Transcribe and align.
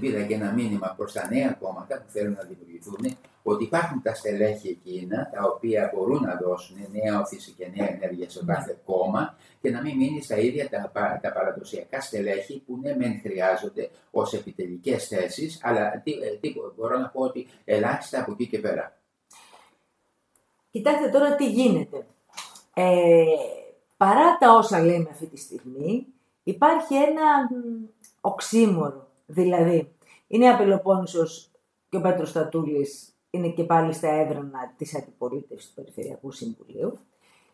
Πήρα 0.00 0.22
και 0.22 0.34
ένα 0.34 0.52
μήνυμα 0.52 0.94
προς 0.96 1.12
τα 1.12 1.28
νέα 1.30 1.52
κόμματα 1.60 1.96
που 1.96 2.10
θέλουν 2.10 2.32
να 2.32 2.42
δημιουργηθούν 2.42 3.16
ότι 3.42 3.64
υπάρχουν 3.64 4.02
τα 4.02 4.14
στελέχη 4.14 4.68
εκείνα 4.68 5.30
τα 5.32 5.44
οποία 5.54 5.92
μπορούν 5.94 6.22
να 6.22 6.36
δώσουν 6.36 6.76
νέα 6.92 7.20
όθηση 7.20 7.50
και 7.50 7.70
νέα 7.76 7.90
ενέργεια 7.90 8.30
σε 8.30 8.44
κάθε 8.46 8.78
κόμμα 8.84 9.36
και 9.60 9.70
να 9.70 9.82
μην 9.82 9.96
μείνει 9.96 10.22
στα 10.22 10.36
ίδια 10.36 10.68
τα, 10.68 10.92
τα 11.22 11.32
παραδοσιακά 11.32 12.00
στελέχη 12.00 12.62
που 12.66 12.78
ναι, 12.82 12.96
μεν 12.96 13.20
χρειάζονται 13.20 13.90
ως 14.10 14.32
επιτελικές 14.32 15.06
θέσεις, 15.06 15.60
αλλά 15.62 16.00
τι, 16.04 16.12
ε, 16.12 16.36
τι, 16.40 16.54
μπορώ 16.76 16.98
να 16.98 17.08
πω 17.08 17.20
ότι 17.20 17.46
ελάχιστα 17.64 18.20
από 18.20 18.32
εκεί 18.32 18.46
και 18.46 18.58
πέρα. 18.58 18.98
Κοιτάξτε 20.70 21.08
τώρα 21.08 21.34
τι 21.34 21.50
γίνεται. 21.50 22.06
Ε, 22.74 23.24
παρά 23.96 24.36
τα 24.38 24.52
όσα 24.52 24.84
λέμε 24.84 25.08
αυτή 25.10 25.26
τη 25.26 25.36
στιγμή, 25.36 26.06
υπάρχει 26.42 26.94
ένα 26.94 27.48
οξύμορο. 28.20 29.07
Δηλαδή, 29.30 29.92
είναι 30.26 30.56
Πελοπόννησος 30.56 31.50
και 31.88 31.96
ο 31.96 32.00
Πέτρος 32.00 32.28
Στατούλης 32.28 33.12
είναι 33.30 33.48
και 33.48 33.64
πάλι 33.64 33.92
στα 33.92 34.08
έδρανα 34.08 34.74
της 34.76 34.96
αντιπολίτευσης 34.96 35.68
του 35.68 35.74
Περιφερειακού 35.74 36.30
Συμβουλίου 36.30 36.98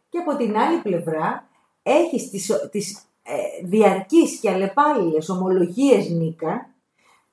και 0.09 0.19
από 0.19 0.37
την 0.37 0.57
άλλη 0.57 0.81
πλευρά 0.81 1.48
έχει 1.83 2.31
τις, 2.31 2.69
τις 2.71 3.07
ε, 3.23 3.67
διαρκείς 3.67 4.39
και 4.41 4.51
αλλεπάλληλες 4.51 5.29
ομολογίες 5.29 6.09
Νίκα 6.09 6.75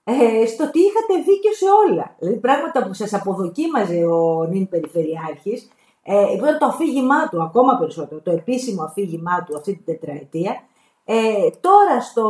ε, 0.04 0.46
στο 0.46 0.64
ότι 0.64 0.80
είχατε 0.80 1.24
δίκιο 1.26 1.54
σε 1.54 1.66
όλα. 1.90 2.16
Δηλαδή 2.20 2.40
πράγματα 2.40 2.88
που 2.88 2.94
σας 2.94 3.14
αποδοκίμαζε 3.14 4.06
ο 4.06 4.46
νυν 4.46 4.70
Περιφερειάρχης 4.70 5.70
ε, 6.04 6.34
ήταν 6.34 6.58
το 6.58 6.66
αφήγημά 6.66 7.30
του, 7.30 7.44
ακόμα 7.44 7.78
περισσότερο, 7.78 8.22
το 8.22 8.32
επίσημο 8.32 8.84
αφήγημά 8.84 9.44
του 9.44 9.58
αυτή 9.58 9.74
την 9.74 9.86
τετραετία, 9.86 10.64
ε, 11.06 11.50
τώρα 11.62 12.02
στο, 12.02 12.26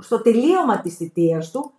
στο 0.00 0.22
τελείωμα 0.22 0.80
της 0.80 0.96
θητείας 0.96 1.50
του 1.50 1.72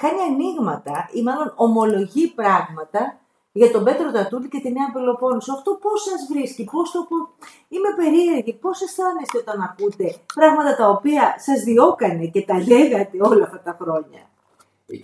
κάνει 0.00 0.20
ανοίγματα 0.30 1.08
ή 1.12 1.22
μάλλον 1.22 1.52
ομολογεί 1.56 2.28
πράγματα 2.28 3.20
για 3.52 3.70
τον 3.70 3.84
Πέτρο 3.84 4.10
Τατούλη 4.12 4.48
και 4.48 4.60
τη 4.60 4.72
Νέα 4.72 4.90
Πελοπόννησο. 4.92 5.52
Αυτό 5.52 5.78
πώς 5.82 6.02
σας 6.02 6.26
βρίσκει, 6.30 6.64
πώς 6.64 6.90
το... 6.90 7.06
Είμαι 7.68 7.88
περίεργη, 7.96 8.52
πώς 8.52 8.82
αισθάνεστε 8.82 9.38
όταν 9.38 9.60
ακούτε 9.60 10.14
πράγματα 10.34 10.76
τα 10.76 10.88
οποία 10.88 11.34
σας 11.38 11.62
διώκανε 11.62 12.26
και 12.26 12.42
τα 12.42 12.54
λέγατε 12.58 13.16
όλα 13.20 13.44
αυτά 13.44 13.60
τα 13.60 13.76
χρόνια; 13.80 14.30
Ε, 14.86 14.96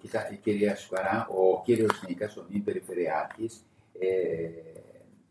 κοιτάξτε, 0.00 0.34
κυρία 0.42 0.76
Σουκαρά, 0.76 1.28
ο 1.30 1.62
κύριος 1.64 2.02
Νίκας, 2.08 2.36
ο 2.36 2.44
νυν 2.48 2.64
Περιφερειάρχης, 2.64 3.64
ε, 3.98 4.06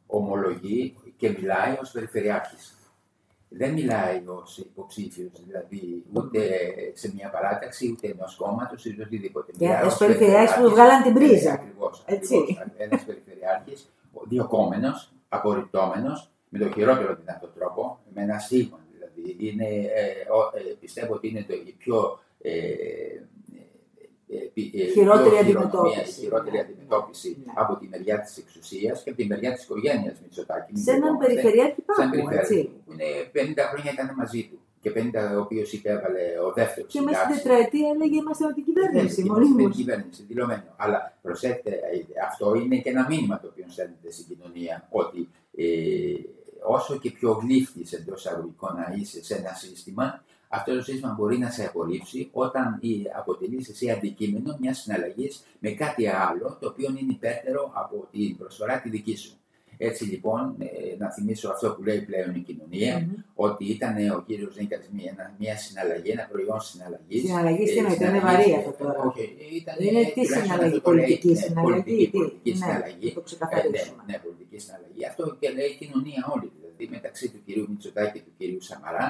ομολογεί 0.08 0.96
και 1.18 1.30
μιλάει 1.30 1.78
ως 1.82 1.92
Περιφερειάρχης. 1.92 2.78
Δεν 3.58 3.74
μιλάει 3.74 4.18
ω 4.18 4.44
υποψήφιος, 4.58 5.32
δηλαδή 5.46 6.04
ούτε 6.14 6.40
σε 6.94 7.12
μια 7.14 7.30
παράταξη, 7.30 7.92
ούτε 7.92 8.08
ενός 8.08 8.36
κόμματος, 8.36 8.86
ούτε 8.86 9.02
οτιδήποτε. 9.02 9.52
Για 9.56 9.88
του 9.90 9.98
περιφερειάρχε 9.98 10.62
που 10.62 10.70
βγάλαν 10.70 11.04
την 11.04 11.14
πρίζα. 11.14 11.54
Ακριβώς. 11.54 12.04
Ένας 12.78 13.04
περιφερειάρχης, 13.04 13.90
διοκόμενο, 14.28 14.90
απορριπτόμενος, 15.30 16.32
με 16.50 16.60
τον 16.60 16.74
χειρότερο 16.74 17.16
δυνατό 17.16 17.48
τρόπο, 17.48 18.00
με 18.14 18.22
ένα 18.22 18.40
στίγμα 18.40 18.80
δηλαδή. 18.92 19.36
Είναι, 19.48 19.66
ε, 19.66 20.10
ε, 20.70 20.74
πιστεύω 20.80 21.14
ότι 21.14 21.28
είναι 21.28 21.46
το, 21.48 21.54
η 21.54 21.76
πιο 21.78 22.20
ε, 22.42 22.52
χειρότερη 24.94 25.38
αντιμετώπιση. 25.38 26.20
χειρότερη 26.20 26.58
αντιμετώπιση 26.60 27.38
ναι. 27.46 27.54
από 27.56 27.76
τη 27.76 27.88
μεριά 27.88 28.20
της 28.20 28.38
εξουσίας 28.38 29.04
και 29.04 29.10
από 29.10 29.20
τη 29.20 29.28
μεριά 29.28 29.54
της 29.54 29.64
οικογένειας 29.64 30.16
Μητσοτάκη. 30.22 30.78
Σε 30.78 30.92
έναν 30.92 31.18
περιφερειάρχη 31.18 31.82
πάνω. 31.82 32.10
Που 32.86 32.92
είναι 32.92 33.08
50 33.34 33.60
χρόνια 33.72 33.92
ήταν 33.94 34.14
μαζί 34.18 34.42
του. 34.50 34.58
Και 34.82 34.92
50 34.96 35.36
ο 35.38 35.40
οποίος 35.40 35.74
υπέβαλε 35.74 36.24
ο 36.48 36.54
δεύτερος. 36.54 36.92
Και 36.92 37.02
μέσα 37.02 37.20
στην 37.24 37.36
τετραετία 37.36 37.88
έλεγε 37.96 38.16
είμαστε 38.16 38.46
με 38.46 38.54
την 38.54 38.64
κυβέρνηση. 38.64 39.22
Ναι, 39.22 39.28
Είμαστε 39.28 39.54
με 39.54 39.62
την 39.62 39.72
κυβέρνηση, 39.72 40.24
δηλωμένο. 40.28 40.64
Αλλά 40.76 41.18
προσέξτε, 41.22 41.72
αυτό 42.30 42.56
είναι 42.56 42.78
και 42.78 42.90
ένα 42.90 43.06
μήνυμα 43.10 43.40
το 43.40 43.48
οποίο 43.52 43.66
στέλνεται 43.68 44.12
στην 44.12 44.26
κοινωνία. 44.28 44.88
Ότι 44.90 45.30
ε, 45.58 45.66
όσο 46.64 46.98
και 46.98 47.12
πιο 47.12 47.32
γλύφτη 47.32 47.84
εντός 47.92 48.26
αγωγικών 48.26 48.76
να 48.76 48.96
είσαι 48.98 49.24
σε 49.24 49.36
ένα 49.36 49.54
σύστημα, 49.54 50.24
αυτό 50.58 50.76
το 50.76 50.82
σύστημα 50.82 51.16
μπορεί 51.18 51.38
να 51.38 51.50
σε 51.50 51.66
απορρίψει 51.66 52.30
όταν 52.32 52.80
αποτελείς 53.18 53.70
εσύ 53.70 53.90
αντικείμενο 53.92 54.58
μιας 54.60 54.78
συναλλαγής 54.82 55.44
με 55.60 55.70
κάτι 55.72 56.08
άλλο 56.08 56.58
το 56.60 56.68
οποίο 56.68 56.90
είναι 56.90 57.12
υπέρτερο 57.14 57.72
από 57.74 58.08
την 58.12 58.38
προσφορά 58.38 58.82
τη 58.82 58.90
δική 58.90 59.16
σου. 59.16 59.34
Έτσι 59.78 60.04
λοιπόν, 60.04 60.56
ε, 60.60 60.96
να 60.98 61.12
θυμίσω 61.12 61.50
αυτό 61.50 61.74
που 61.76 61.84
λέει 61.84 62.02
πλέον 62.02 62.36
η 62.36 62.40
κοινωνία, 62.40 62.94
mm-hmm. 63.00 63.24
ότι 63.36 63.66
ήταν 63.66 63.96
ο 64.18 64.24
κύριος 64.28 64.56
Νίκας 64.58 64.90
μια, 64.92 65.36
μια 65.40 65.58
συναλλαγή, 65.58 66.10
ένα 66.10 66.28
προϊόν 66.32 66.62
συναλλαγής. 66.62 67.22
Συναλλαγής 67.22 67.72
τι 67.72 67.78
εννοείται, 67.78 68.08
είναι 68.08 68.20
βαρύ 68.20 68.54
αυτό 68.60 68.72
τώρα. 68.84 69.00
Όχι, 69.08 69.24
ήταν, 69.60 69.76
είναι 69.80 70.02
τι 70.16 70.26
συναλλαγή, 70.26 70.80
πολιτική 70.80 71.30
ναι, 71.30 71.36
συναλλαγή. 71.36 71.74
Πολιτική, 71.74 72.10
πολιτική 72.18 72.52
ναι, 72.52 72.56
συναλλαγή. 72.56 73.12
Το 73.18 73.22
ξεκαθαρίσουμε. 73.22 74.02
Ε, 74.02 74.06
ναι, 74.06 74.14
ναι, 74.14 74.24
πολιτική 74.26 74.58
συναλλαγή. 74.64 75.02
Αυτό 75.12 75.24
και 75.40 75.50
λέει 75.58 75.70
η 75.76 75.78
κοινωνία 75.82 76.22
όλη, 76.34 76.48
δηλαδή 76.58 76.84
μεταξύ 76.96 77.26
του 77.32 77.40
κυρίου 77.46 77.66
Μητσοτάκη 77.70 78.12
και 78.14 78.24
του 78.26 78.34
κυρίου 78.38 78.62
Σαμαρά 78.62 79.08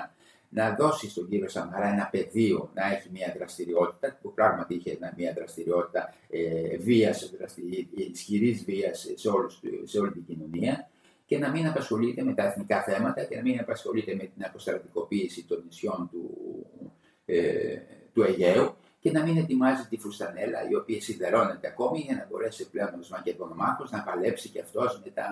να 0.53 0.75
δώσει 0.75 1.09
στον 1.09 1.29
κύριο 1.29 1.49
Σαμαρά 1.49 1.87
ένα 1.87 2.09
πεδίο 2.11 2.71
να 2.73 2.91
έχει 2.91 3.09
μια 3.11 3.33
δραστηριότητα, 3.37 4.17
που 4.21 4.33
πράγματι 4.33 4.75
είχε 4.75 4.97
μια 5.17 5.33
δραστηριότητα 5.33 6.13
ε, 6.29 6.77
βίας, 6.77 7.33
ισχυρής 7.95 8.63
βίας 8.63 8.99
σε, 8.99 9.13
σε 9.83 9.99
όλη 9.99 10.11
την 10.11 10.25
κοινωνία 10.25 10.89
και 11.25 11.37
να 11.37 11.49
μην 11.49 11.67
απασχολείται 11.67 12.23
με 12.23 12.33
τα 12.33 12.43
εθνικά 12.43 12.83
θέματα 12.83 13.23
και 13.23 13.35
να 13.35 13.41
μην 13.41 13.59
απασχολείται 13.59 14.15
με 14.15 14.23
την 14.23 14.45
αποστρατικοποίηση 14.45 15.43
των 15.43 15.63
νησιών 15.65 16.09
του, 16.11 16.29
ε, 17.25 17.77
του 18.13 18.23
Αιγαίου 18.23 18.75
και 18.99 19.11
να 19.11 19.23
μην 19.23 19.37
ετοιμάζει 19.37 19.87
τη 19.89 19.97
φουστανέλα 19.97 20.69
η 20.69 20.75
οποία 20.75 21.01
σιδερώνεται 21.01 21.67
ακόμη 21.67 21.99
για 21.99 22.15
να 22.15 22.27
μπορέσει 22.29 22.69
πλέον 22.69 22.87
ο 22.93 23.07
Μακεδονομάχος 23.09 23.91
να 23.91 24.03
παλέψει 24.03 24.49
και 24.49 24.59
αυτός 24.59 25.01
με, 25.05 25.11
τα, 25.11 25.25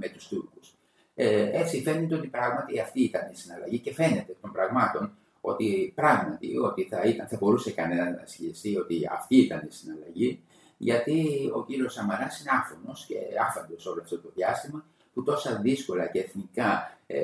με 0.00 0.08
τους 0.08 0.28
Τούρκους. 0.28 0.74
Ε, 1.14 1.50
έτσι 1.60 1.82
φαίνεται 1.82 2.14
ότι 2.14 2.28
πράγματι 2.28 2.80
αυτή 2.80 3.02
ήταν 3.02 3.30
η 3.32 3.36
συναλλαγή 3.36 3.78
και 3.78 3.92
φαίνεται 3.92 4.36
των 4.40 4.52
πραγμάτων 4.52 5.12
ότι 5.40 5.92
πράγματι 5.94 6.56
ότι 6.56 6.82
θα, 6.82 7.02
ήταν, 7.02 7.26
θα 7.26 7.36
μπορούσε 7.40 7.70
κανένα 7.70 8.10
να 8.10 8.22
ισχυριστεί 8.26 8.76
ότι 8.76 9.08
αυτή 9.12 9.36
ήταν 9.36 9.66
η 9.68 9.72
συναλλαγή, 9.72 10.42
γιατί 10.76 11.50
ο 11.54 11.64
κύριος 11.64 11.92
Σαμαράς 11.92 12.40
είναι 12.40 12.50
άφωνος 12.52 13.04
και 13.06 13.16
άφαντος 13.48 13.86
όλο 13.86 14.00
αυτό 14.00 14.20
το 14.20 14.30
διάστημα, 14.34 14.84
που 15.14 15.22
τόσα 15.22 15.60
δύσκολα 15.62 16.06
και 16.06 16.18
εθνικά, 16.18 16.98
ε, 17.06 17.18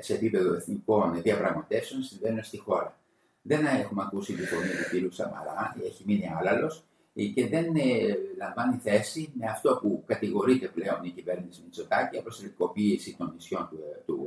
σε 0.00 0.14
επίπεδο 0.14 0.54
εθνικών 0.54 1.22
διαπραγματεύσεων 1.22 2.02
συμβαίνουν 2.02 2.42
στη 2.42 2.58
χώρα. 2.58 2.98
Δεν 3.42 3.66
έχουμε 3.66 4.02
ακούσει 4.02 4.32
τη 4.32 4.46
φωνή 4.46 4.68
του 4.68 4.90
κύριου 4.90 5.12
Σαμαρά, 5.12 5.76
έχει 5.84 6.02
μείνει 6.06 6.30
άλλαλο, 6.38 6.66
ε, 6.66 6.91
και 7.14 7.48
δεν 7.48 7.76
ε, 7.76 8.16
λαμβάνει 8.38 8.76
θέση 8.82 9.32
με 9.34 9.46
αυτό 9.46 9.78
που 9.82 10.02
κατηγορείται 10.06 10.68
πλέον 10.68 11.00
η 11.02 11.10
κυβέρνηση 11.10 11.60
Μητσοτάκη, 11.64 12.18
αποστολικοποίηση 12.18 13.16
των 13.18 13.32
νησιών 13.34 13.68
του, 13.70 13.78
ε, 13.92 14.02
του 14.06 14.18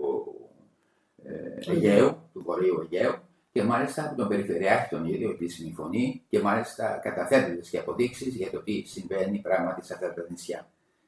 ε, 1.23 1.71
Αιγαίου, 1.71 2.17
του 2.33 2.41
Βορείου 2.41 2.81
Αιγαίου, 2.81 3.13
και 3.51 3.63
μάλιστα 3.63 4.05
από 4.05 4.15
τον 4.15 4.27
Περιφερειάρχη 4.27 4.89
τον 4.89 5.05
ίδιο 5.05 5.29
ότι 5.29 5.47
συμφωνεί 5.47 6.23
και 6.29 6.39
μάλιστα 6.41 6.99
καταθέτει 7.03 7.69
και 7.69 7.77
αποδείξεις 7.77 8.35
για 8.35 8.51
το 8.51 8.61
τι 8.61 8.83
συμβαίνει 8.85 9.39
πράγματι 9.39 9.85
σε 9.85 9.93
αυτά 9.93 10.13
τα 10.13 10.25
νησιά. 10.29 10.67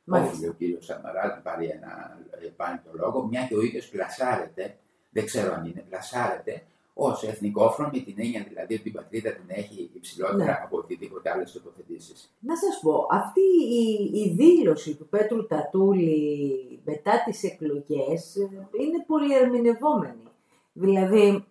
Όχι, 0.10 0.48
ο 0.48 0.54
κύριος 0.54 0.86
Σαμαρά 0.86 1.28
να 1.28 1.42
πάρει 1.52 1.66
ένα, 1.66 2.20
πάρει 2.56 2.80
το 2.84 2.92
λόγο, 2.94 3.28
μια 3.28 3.46
και 3.48 3.56
ο 3.56 3.62
ίδιος 3.62 3.90
πλασάρεται, 3.90 4.78
δεν 5.10 5.26
ξέρω 5.26 5.54
αν 5.54 5.66
είναι, 5.66 5.86
πλασάρεται 5.90 6.64
ως 6.98 7.24
εθνικόφρον 7.24 7.90
με 7.94 8.00
την 8.00 8.16
έννοια 8.18 8.46
δηλαδή 8.48 8.74
ότι 8.74 8.88
η 8.88 8.92
πατρίδα 8.92 9.32
την 9.32 9.46
έχει 9.48 9.90
υψηλότερα 9.94 10.44
ναι. 10.44 10.60
από 10.64 10.78
οτιδήποτε 10.78 11.30
άλλες 11.30 11.52
τοποθετήσεις. 11.52 12.34
Να 12.40 12.56
σας 12.56 12.80
πω, 12.82 13.08
αυτή 13.12 13.42
η, 13.82 14.12
η 14.20 14.34
δήλωση 14.36 14.96
του 14.96 15.08
Πέτρου 15.08 15.48
Τατούλη 15.48 16.80
μετά 16.86 17.24
τις 17.26 17.44
εκλογές 17.44 18.36
είναι 18.80 19.04
πολύ 19.08 19.36
ερμηνευόμενη. 19.36 20.24
Δηλαδή, 20.74 21.46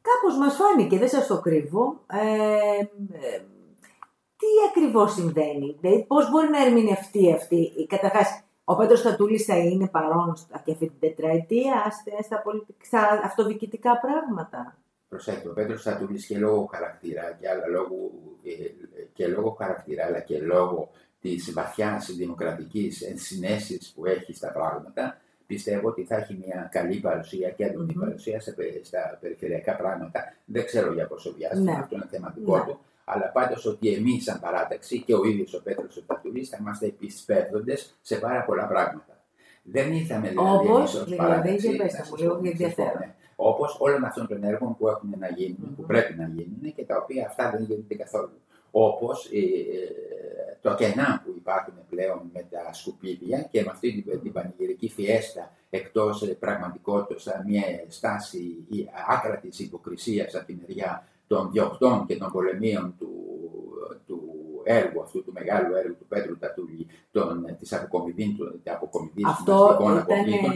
κάπως 0.00 0.38
μας 0.38 0.54
φάνηκε, 0.54 0.98
δεν 0.98 1.08
σας 1.08 1.26
το 1.26 1.40
κρύβω, 1.40 2.00
ε, 2.06 2.78
ε, 3.12 3.42
τι 4.36 4.46
ακριβώς 4.68 5.12
συμβαίνει, 5.12 5.76
δηλαδή 5.80 6.04
πώς 6.04 6.30
μπορεί 6.30 6.48
να 6.48 6.64
ερμηνευτεί 6.64 7.32
αυτή, 7.32 7.72
καταρχάς 7.86 8.43
ο 8.64 8.76
Πέτρος 8.76 8.98
Στατούλης 8.98 9.44
θα 9.44 9.56
είναι 9.56 9.88
παρόν 9.88 10.34
και 10.64 10.72
αυτή 10.72 10.86
την 10.86 10.98
τετραετία 11.00 11.92
στα, 12.22 12.38
στα 12.82 13.20
αυτοδιοικητικά 13.24 13.98
πράγματα. 13.98 14.76
Προσέξτε, 15.08 15.48
ο 15.48 15.52
Πέτρος 15.52 15.80
Στατούλης 15.80 16.26
και 16.26 16.38
λόγω 16.38 16.68
χαρακτήρα 16.72 17.36
και, 17.40 17.48
άλλα 17.48 17.66
λόγω, 17.66 18.10
ε, 18.44 18.96
και 19.12 19.28
λόγω 19.28 19.50
χαρακτήρα 19.50 20.04
αλλά 20.04 20.20
και 20.20 20.38
λόγω 20.38 20.90
της 21.20 21.52
βαθιάς 21.52 22.14
δημοκρατικής 22.14 23.02
ενσυναίσθησης 23.02 23.92
που 23.92 24.06
έχει 24.06 24.34
στα 24.34 24.52
πράγματα 24.52 25.18
πιστεύω 25.46 25.88
ότι 25.88 26.04
θα 26.04 26.16
έχει 26.16 26.42
μια 26.46 26.68
καλή 26.70 27.00
παρουσία 27.00 27.50
και 27.50 27.64
έντονη 27.64 27.94
mm-hmm. 27.96 28.00
παρουσία 28.00 28.40
στα 28.82 29.18
περιφερειακά 29.20 29.76
πράγματα. 29.76 30.34
Δεν 30.44 30.64
ξέρω 30.64 30.92
για 30.92 31.06
πόσο 31.06 31.32
διάστημα, 31.32 31.72
ναι. 31.72 31.78
αυτό 31.78 31.94
είναι 31.96 32.06
θέμα 32.10 32.32
δικό 32.36 32.56
ναι. 32.56 32.64
του 32.64 32.78
αλλά 33.04 33.26
πάντως 33.26 33.66
ότι 33.66 33.94
εμείς, 33.94 34.24
σαν 34.24 34.40
παράταξη 34.40 35.02
και 35.02 35.14
ο 35.14 35.24
ίδιος 35.24 35.54
ο 35.54 35.62
Πέτρος 35.62 35.96
ο 35.96 36.02
Πατουλή, 36.06 36.44
θα 36.44 36.56
είμαστε 36.60 36.86
επισπεύδοντες 36.86 37.98
σε 38.02 38.16
πάρα 38.16 38.44
πολλά 38.44 38.66
πράγματα. 38.66 39.18
Δεν 39.62 39.92
ήρθαμε 39.92 40.28
δηλαδή 40.28 40.68
Όπως 40.68 41.04
δηλαδή, 41.04 41.56
για 41.56 41.76
πέστε 41.76 42.04
μου 42.10 42.16
λίγο, 42.16 42.40
γιατί 42.42 42.74
Όπως 43.36 43.76
όλων 43.80 44.04
αυτών 44.04 44.26
των 44.26 44.44
έργων 44.44 44.76
που 44.76 44.88
έχουν 44.88 45.14
να 45.18 45.28
γίνουν, 45.28 45.74
που 45.74 45.80
Μμμ. 45.80 45.86
πρέπει 45.86 46.14
να 46.14 46.26
γίνουν 46.26 46.74
και 46.74 46.84
τα 46.84 46.96
οποία 46.96 47.26
αυτά 47.26 47.50
δεν 47.50 47.62
γίνονται 47.62 47.94
καθόλου. 47.94 48.40
Όπως 48.70 49.30
το 50.60 50.74
κενά 50.74 51.22
που 51.24 51.32
υπάρχουν 51.36 51.74
πλέον 51.88 52.30
με 52.32 52.46
τα 52.50 52.72
σκουπίδια 52.72 53.48
και 53.50 53.62
με 53.62 53.70
αυτή 53.70 54.02
την, 54.02 54.20
την 54.22 54.32
πανηγυρική 54.32 54.88
φιέστα 54.88 55.52
εκτός 55.70 56.36
πραγματικότητας 56.38 57.28
μια 57.46 57.62
στάση 57.88 58.66
ή 58.70 58.88
άκρατη 59.08 59.48
υποκρισίας 59.56 60.34
από 60.34 60.46
τη 60.46 60.56
μεριά 60.60 61.08
των 61.34 61.50
διοκτών 61.52 62.06
και 62.06 62.16
των 62.16 62.30
πολεμίων 62.32 62.94
του, 62.98 63.08
του 64.06 64.18
έργου 64.64 65.00
αυτού, 65.02 65.24
του 65.24 65.32
μεγάλου 65.32 65.74
έργου 65.74 65.96
του 65.98 66.06
Πέτρου 66.08 66.38
Τατούλη, 66.38 66.86
των, 67.12 67.56
της 67.58 67.72
αποκομιδής, 67.72 68.34
του- 68.36 68.60
αποκομιδής 68.64 69.24
Αυτό 69.26 69.52
γυμναστικών 69.52 69.92
ήταν, 69.92 69.98
αποβλήτων. 69.98 70.52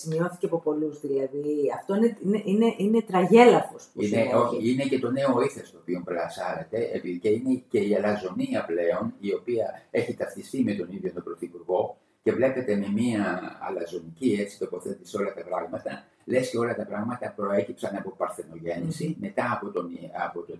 σημειώθηκε 0.00 0.46
από 0.46 0.58
πολλούς 0.60 1.00
δηλαδή. 1.00 1.56
Αυτό 1.78 1.94
είναι, 1.94 2.16
είναι, 2.24 2.42
είναι, 2.44 2.74
είναι 2.76 3.00
τραγέλαφος 3.02 3.82
που 3.94 4.02
Είναι, 4.02 4.08
συνέβη. 4.16 4.34
όχι, 4.34 4.70
είναι 4.72 4.82
και 4.84 4.98
το 4.98 5.10
νέο 5.10 5.40
ήθες 5.42 5.70
το 5.72 5.78
οποίο 5.80 6.02
πλασάρεται 6.04 6.90
επειδή 6.92 7.18
και 7.18 7.28
είναι 7.28 7.62
και 7.68 7.78
η 7.78 7.94
αλαζονία 7.94 8.64
πλέον 8.64 9.14
η 9.20 9.32
οποία 9.34 9.66
έχει 9.90 10.14
ταυτιστεί 10.14 10.62
με 10.64 10.72
τον 10.74 10.88
ίδιο 10.90 11.12
τον 11.12 11.22
Πρωθυπουργό 11.22 11.96
και 12.22 12.32
βλέπετε 12.32 12.76
με 12.76 12.88
μια 12.94 13.40
αλαζονική 13.68 14.36
έτσι 14.40 14.58
τοποθέτηση 14.58 15.16
όλα 15.16 15.34
τα 15.34 15.42
πράγματα 15.42 16.04
λες 16.24 16.50
και 16.50 16.58
όλα 16.58 16.74
τα 16.74 16.84
πράγματα 16.84 17.32
προέκυψαν 17.36 17.96
από 17.96 18.10
παρθενογέννηση 18.10 19.16
μετά 19.20 19.52
από, 19.52 19.70
τον, 19.70 19.90
από 20.26 20.40
το 20.40 20.58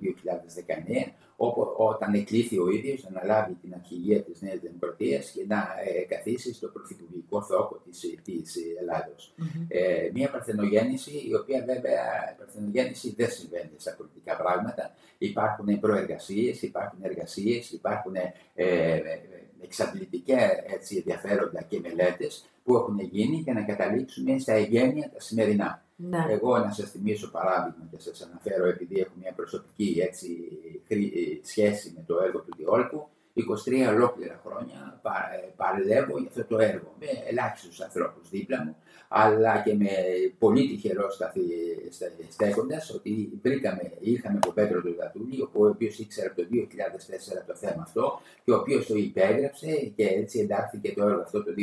2019 1.07 1.13
όπου, 1.37 1.75
όταν 1.77 2.15
εκλήθη 2.15 2.59
ο 2.59 2.71
ίδιος 2.71 3.03
να 3.03 3.21
αναλάβει 3.21 3.55
την 3.55 3.75
αρχηγία 3.75 4.23
της 4.23 4.41
Νέας 4.41 4.59
Δημοκρατίας 4.61 5.31
και 5.31 5.45
να 5.49 5.57
ε, 5.57 6.01
καθίσει 6.15 6.55
στο 6.55 6.69
πρωθυπουργικό 6.69 7.43
θόκο 7.43 7.83
της, 7.85 8.01
της 8.25 8.57
Ελλάδος. 8.81 9.35
Μμμ. 9.37 9.67
Ε, 9.69 10.11
μια 10.13 10.31
παρθενογέννηση, 10.31 11.11
η 11.29 11.35
οποία 11.35 11.65
βέβαια 11.67 12.05
η 12.33 12.39
παρθενογέννηση 12.39 13.15
δεν 13.17 13.31
συμβαίνει 13.31 13.71
στα 13.77 13.95
πολιτικά 13.97 14.37
πράγματα. 14.37 14.95
Υπάρχουν 15.19 15.81
προεργασίες, 15.81 16.63
υπάρχουν 16.63 16.99
εργασίες, 17.03 17.71
υπάρχουν 17.71 18.15
ε, 18.15 18.35
ε, 18.55 19.01
εξαντλητικά 19.77 20.39
έτσι, 20.75 20.97
ενδιαφέροντα 20.97 21.63
και 21.63 21.81
μελέτες 21.81 22.45
που 22.65 22.75
έχουν 22.77 22.99
γίνει 23.01 23.37
για 23.37 23.53
να 23.53 23.63
καταλήξουμε 23.63 24.39
στα 24.39 24.53
εγγένεια 24.53 25.11
τα 25.11 25.21
σημερινά. 25.21 25.85
Ναι. 25.97 26.27
Εγώ 26.31 26.59
να 26.59 26.71
σας 26.71 26.91
θυμίσω 26.91 27.31
παράδειγμα 27.31 27.89
και 27.91 27.97
σας 28.01 28.21
αναφέρω 28.23 28.67
επειδή 28.67 29.01
έχω 29.01 29.13
μια 29.21 29.33
προσωπική 29.33 30.01
έτσι, 30.09 30.29
χρή- 30.87 31.41
σχέση 31.45 31.93
με 31.97 32.03
το 32.07 32.19
έργο 32.23 32.39
του 32.41 32.55
Διόλκου 32.57 33.09
23 33.35 33.89
ολόκληρα 33.95 34.41
χρόνια 34.47 34.99
πα- 35.03 35.31
ε, 35.35 35.53
παλεύω 35.57 36.19
για 36.19 36.29
αυτό 36.29 36.45
το 36.45 36.59
έργο 36.59 36.95
με 37.01 37.07
ελάχιστους 37.29 37.81
ανθρώπους 37.81 38.29
δίπλα 38.31 38.65
μου 38.65 38.77
αλλά 39.15 39.63
και 39.65 39.75
με 39.75 39.91
πολύ 40.39 40.69
τυχερό 40.69 41.11
σταθή- 41.11 41.87
στε- 41.91 42.13
στέκοντας 42.29 42.91
ότι 42.91 43.31
βρήκαμε, 43.43 43.93
είχαμε 44.01 44.39
τον 44.39 44.55
Πέτρο 44.55 44.81
του 44.83 44.95
Δατούλη 44.99 45.43
ο 45.43 45.67
οποίος 45.67 45.99
ήξερε 45.99 46.27
από 46.27 46.37
το 46.37 46.47
2004 46.51 47.45
το 47.47 47.55
θέμα 47.55 47.83
αυτό 47.83 48.21
και 48.45 48.53
ο 48.53 48.57
οποίος 48.57 48.87
το 48.87 48.95
υπέγραψε 48.95 49.93
και 49.97 50.07
έτσι 50.07 50.39
εντάχθηκε 50.41 50.93
το 50.97 51.05
έργο 51.05 51.21
αυτό 51.21 51.45
το 51.45 51.51
2019 51.57 51.61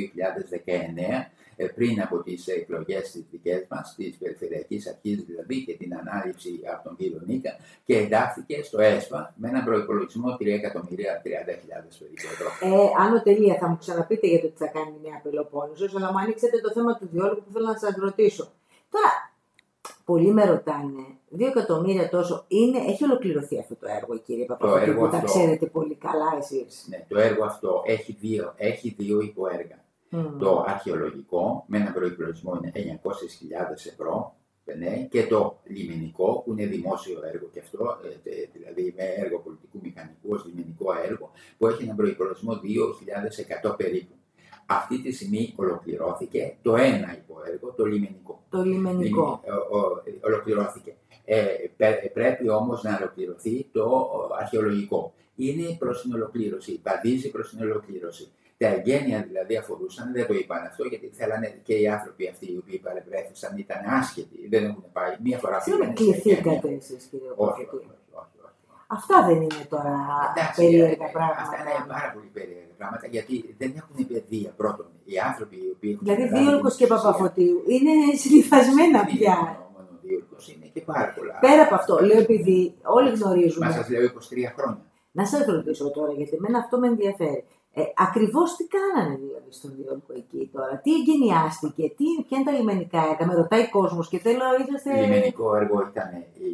ε, 0.66 1.28
πριν 1.66 2.02
από 2.02 2.24
τις 2.24 2.48
εκλογές 2.48 3.12
τις 3.12 3.24
δικές 3.32 3.66
μας, 3.70 3.94
της 3.98 4.18
Περιφερειακής 4.18 4.88
Αρχής 4.88 5.24
δηλαδή 5.26 5.64
και 5.66 5.74
την 5.74 5.96
ανάληψη 5.96 6.60
από 6.74 6.84
τον 6.84 6.98
κύριο 6.98 7.22
Νίκα 7.26 7.52
και 7.86 7.98
εντάχθηκε 7.98 8.64
στο 8.64 8.82
ΕΣΠΑ 8.82 9.34
με 9.38 9.48
έναν 9.48 9.64
προϋπολογισμό 9.64 10.34
3 10.40 10.46
εκατομμυρία 10.46 11.22
30.000 11.26 11.30
περίπου 12.00 12.28
ευρώ. 12.34 12.50
Ε, 12.62 13.04
άνω 13.04 13.22
τελεία, 13.22 13.56
θα 13.56 13.68
μου 13.68 13.78
ξαναπείτε 13.78 14.28
για 14.28 14.42
το 14.42 14.48
τι 14.48 14.58
θα 14.58 14.68
κάνει 14.68 14.94
η 15.04 15.10
Νέα 15.10 15.20
Πελοπόννησος, 15.24 15.96
αλλά 15.96 16.12
μου 16.12 16.20
ανοίξετε 16.20 16.60
το 16.60 16.72
θέμα 16.72 16.98
του 16.98 17.10
διόλογου 17.12 17.44
που 17.46 17.52
θέλω 17.54 17.66
να 17.66 17.78
σας 17.78 17.96
ρωτήσω. 17.96 18.52
Τώρα, 18.90 19.12
πολλοί 20.06 20.32
με 20.34 20.46
ρωτάνε, 20.46 21.04
δύο 21.30 21.48
εκατομμύρια 21.48 22.10
τόσο, 22.10 22.46
είναι, 22.48 22.78
έχει 22.78 23.04
ολοκληρωθεί 23.04 23.60
αυτό 23.60 23.76
το 23.76 23.88
έργο, 23.98 24.18
κύριε 24.18 24.46
Παπαδόπουλο, 24.46 24.92
έργο 24.92 25.06
που 25.06 25.12
τα 25.12 25.18
αυτό. 25.18 25.30
ξέρετε 25.30 25.66
πολύ 25.66 25.96
καλά 25.96 26.30
εσείς. 26.40 26.86
Ναι, 26.90 27.06
το 27.08 27.20
έργο 27.20 27.44
αυτό 27.46 27.82
έχει 27.86 28.18
δύο, 28.20 28.54
έχει 28.58 28.96
δύο 28.98 29.20
υποέργα. 29.22 29.78
Μμ. 30.10 30.38
Το 30.40 30.64
αρχαιολογικό 30.68 31.64
με 31.68 31.78
έναν 31.78 31.94
προϋπολογισμό 31.94 32.60
είναι 32.64 33.00
900.000 33.04 33.12
ευρώ 33.92 34.34
ναι, 34.78 35.08
και 35.10 35.28
το 35.28 35.60
λιμενικό 35.64 36.42
που 36.46 36.52
είναι 36.52 36.66
δημόσιο 36.66 37.20
έργο 37.34 37.48
και 37.54 37.60
αυτό, 37.60 37.98
ε, 38.24 38.30
ε, 38.30 38.50
δηλαδή 38.54 38.94
με 38.98 39.04
έργο 39.04 39.40
πολιτικού 39.40 39.80
μηχανικού 39.84 40.30
ως 40.30 40.46
λιμενικό 40.46 40.94
έργο 41.08 41.32
που 41.58 41.68
έχει 41.68 41.84
έναν 41.84 41.96
προϋπολογισμό 41.96 42.60
2.100 43.64 43.78
περίπου. 43.78 44.14
Αυτή 44.66 45.02
τη 45.02 45.12
στιγμή 45.12 45.54
ολοκληρώθηκε 45.56 46.56
το 46.62 46.76
ένα 46.76 47.18
υποέργο, 47.18 47.74
το 47.78 47.86
λιμενικό. 47.86 48.44
Το 48.50 48.62
λιμενικό. 48.64 48.92
Λιμενικό, 49.00 49.42
ο- 49.72 49.78
ο- 49.78 50.04
ολοκληρώθηκε. 50.22 50.96
Ε, 51.26 51.46
πε- 51.78 52.12
πρέπει 52.14 52.50
όμως 52.50 52.84
να 52.84 52.96
ολοκληρωθεί 53.02 53.68
το 53.72 53.84
ο, 53.84 54.28
αρχαιολογικό. 54.40 55.14
Είναι 55.36 55.76
προς 55.80 56.02
την 56.02 56.14
ολοκλήρωση, 56.14 56.80
βαδίζει 56.84 57.32
προς 57.32 57.50
την 57.50 57.62
ολοκλήρωση. 57.62 58.32
Τα 58.62 58.68
εγγένεια 58.76 59.20
δηλαδή 59.28 59.54
αφορούσαν, 59.62 60.06
δεν 60.16 60.26
το 60.28 60.34
είπαν 60.34 60.62
αυτό, 60.70 60.84
γιατί 60.92 61.08
θέλανε 61.20 61.48
και 61.68 61.76
οι 61.82 61.88
άνθρωποι 61.96 62.24
αυτοί 62.34 62.46
οι 62.54 62.58
οποίοι 62.62 62.78
παρευρέθησαν 62.88 63.52
ήταν 63.58 63.82
άσχετοι, 64.00 64.40
δεν 64.54 64.64
έχουν 64.70 64.84
πάει. 64.98 65.12
Μία 65.26 65.38
φορά 65.44 65.58
Ξέρω 65.58 65.78
πήγανε 65.78 65.96
σε 65.98 66.04
εγγένεια. 66.04 66.22
κληθήκατε 66.22 66.68
εσείς, 66.80 67.04
κύριε 67.12 67.30
Όχι, 67.36 67.42
όχι, 67.52 67.66
Παπαδόπουλο. 67.66 67.94
όχι, 68.22 68.38
όχι, 68.48 68.58
όχι. 68.70 68.84
Αυτά 68.98 69.16
δεν 69.28 69.38
είναι 69.46 69.64
τώρα 69.74 69.96
Εντάξει, 70.32 70.60
περίεργα 70.62 71.06
ε, 71.10 71.12
πράγματα. 71.18 71.42
Αυτά 71.46 71.58
είναι 71.76 71.86
πάρα 71.96 72.10
πολύ 72.16 72.30
περίεργα 72.38 72.74
πράγματα 72.82 73.06
γιατί 73.16 73.36
δεν 73.62 73.70
έχουν 73.80 73.96
παιδεία 74.12 74.50
πρώτον. 74.62 74.88
Οι 75.12 75.16
άνθρωποι 75.30 75.56
οι 75.66 75.70
οποίοι 75.76 75.92
έχουν. 75.94 76.04
Δηλαδή, 76.06 76.22
αναλάβει 76.24 76.44
Δίωλκος 76.46 76.74
την 76.76 76.80
και 76.80 76.86
εξουσία, 76.94 77.12
Παπαφωτίου 77.12 77.58
είναι 77.76 77.94
συνηθισμένα 78.24 79.00
δεν 79.04 79.14
είναι 79.16 79.20
πια. 79.22 79.36
μόνο- 79.42 79.68
μόνο 79.76 79.92
Δίωλκος, 80.06 80.44
είναι 80.52 80.68
και 80.76 80.82
πάρα 80.92 81.08
πολλά. 81.16 81.34
Πέρα 81.46 81.62
από 81.68 81.76
αυτό, 81.80 81.94
λέω 82.08 82.20
επειδή 82.28 82.58
όλοι 82.98 83.10
Μα 83.12 83.16
γνωρίζουμε. 83.20 83.66
σας 83.80 83.88
λέω 83.94 84.02
23 84.04 84.50
χρόνια. 84.58 84.84
Να 85.20 85.26
σας 85.32 85.42
ρωτήσω 85.56 85.86
τώρα, 85.98 86.12
γιατί 86.20 86.34
εμένα 86.40 86.58
αυτό 86.64 86.76
με 86.82 86.88
ενδιαφέρει. 86.94 87.42
Ε, 87.74 87.82
Ακριβώς 87.96 88.56
τι 88.56 88.68
κάνανε 88.68 89.16
δηλαδή 89.16 89.52
στον 89.52 89.76
Διόλκο 89.76 90.14
εκεί 90.16 90.50
τώρα, 90.54 90.78
τι 90.78 90.92
εγκαινιάστηκε, 90.94 91.84
τι, 91.98 92.06
ποια 92.28 92.38
είναι 92.38 92.52
τα 92.52 92.58
λιμενικά 92.58 93.02
έργα, 93.12 93.26
με 93.26 93.34
ρωτάει 93.34 93.70
κόσμος 93.70 94.10
και 94.10 94.20
θέλω 94.20 94.44
είσαστε. 94.62 95.02
Λιμενικό 95.02 95.56
έργο 95.56 95.80
ήταν, 95.92 96.10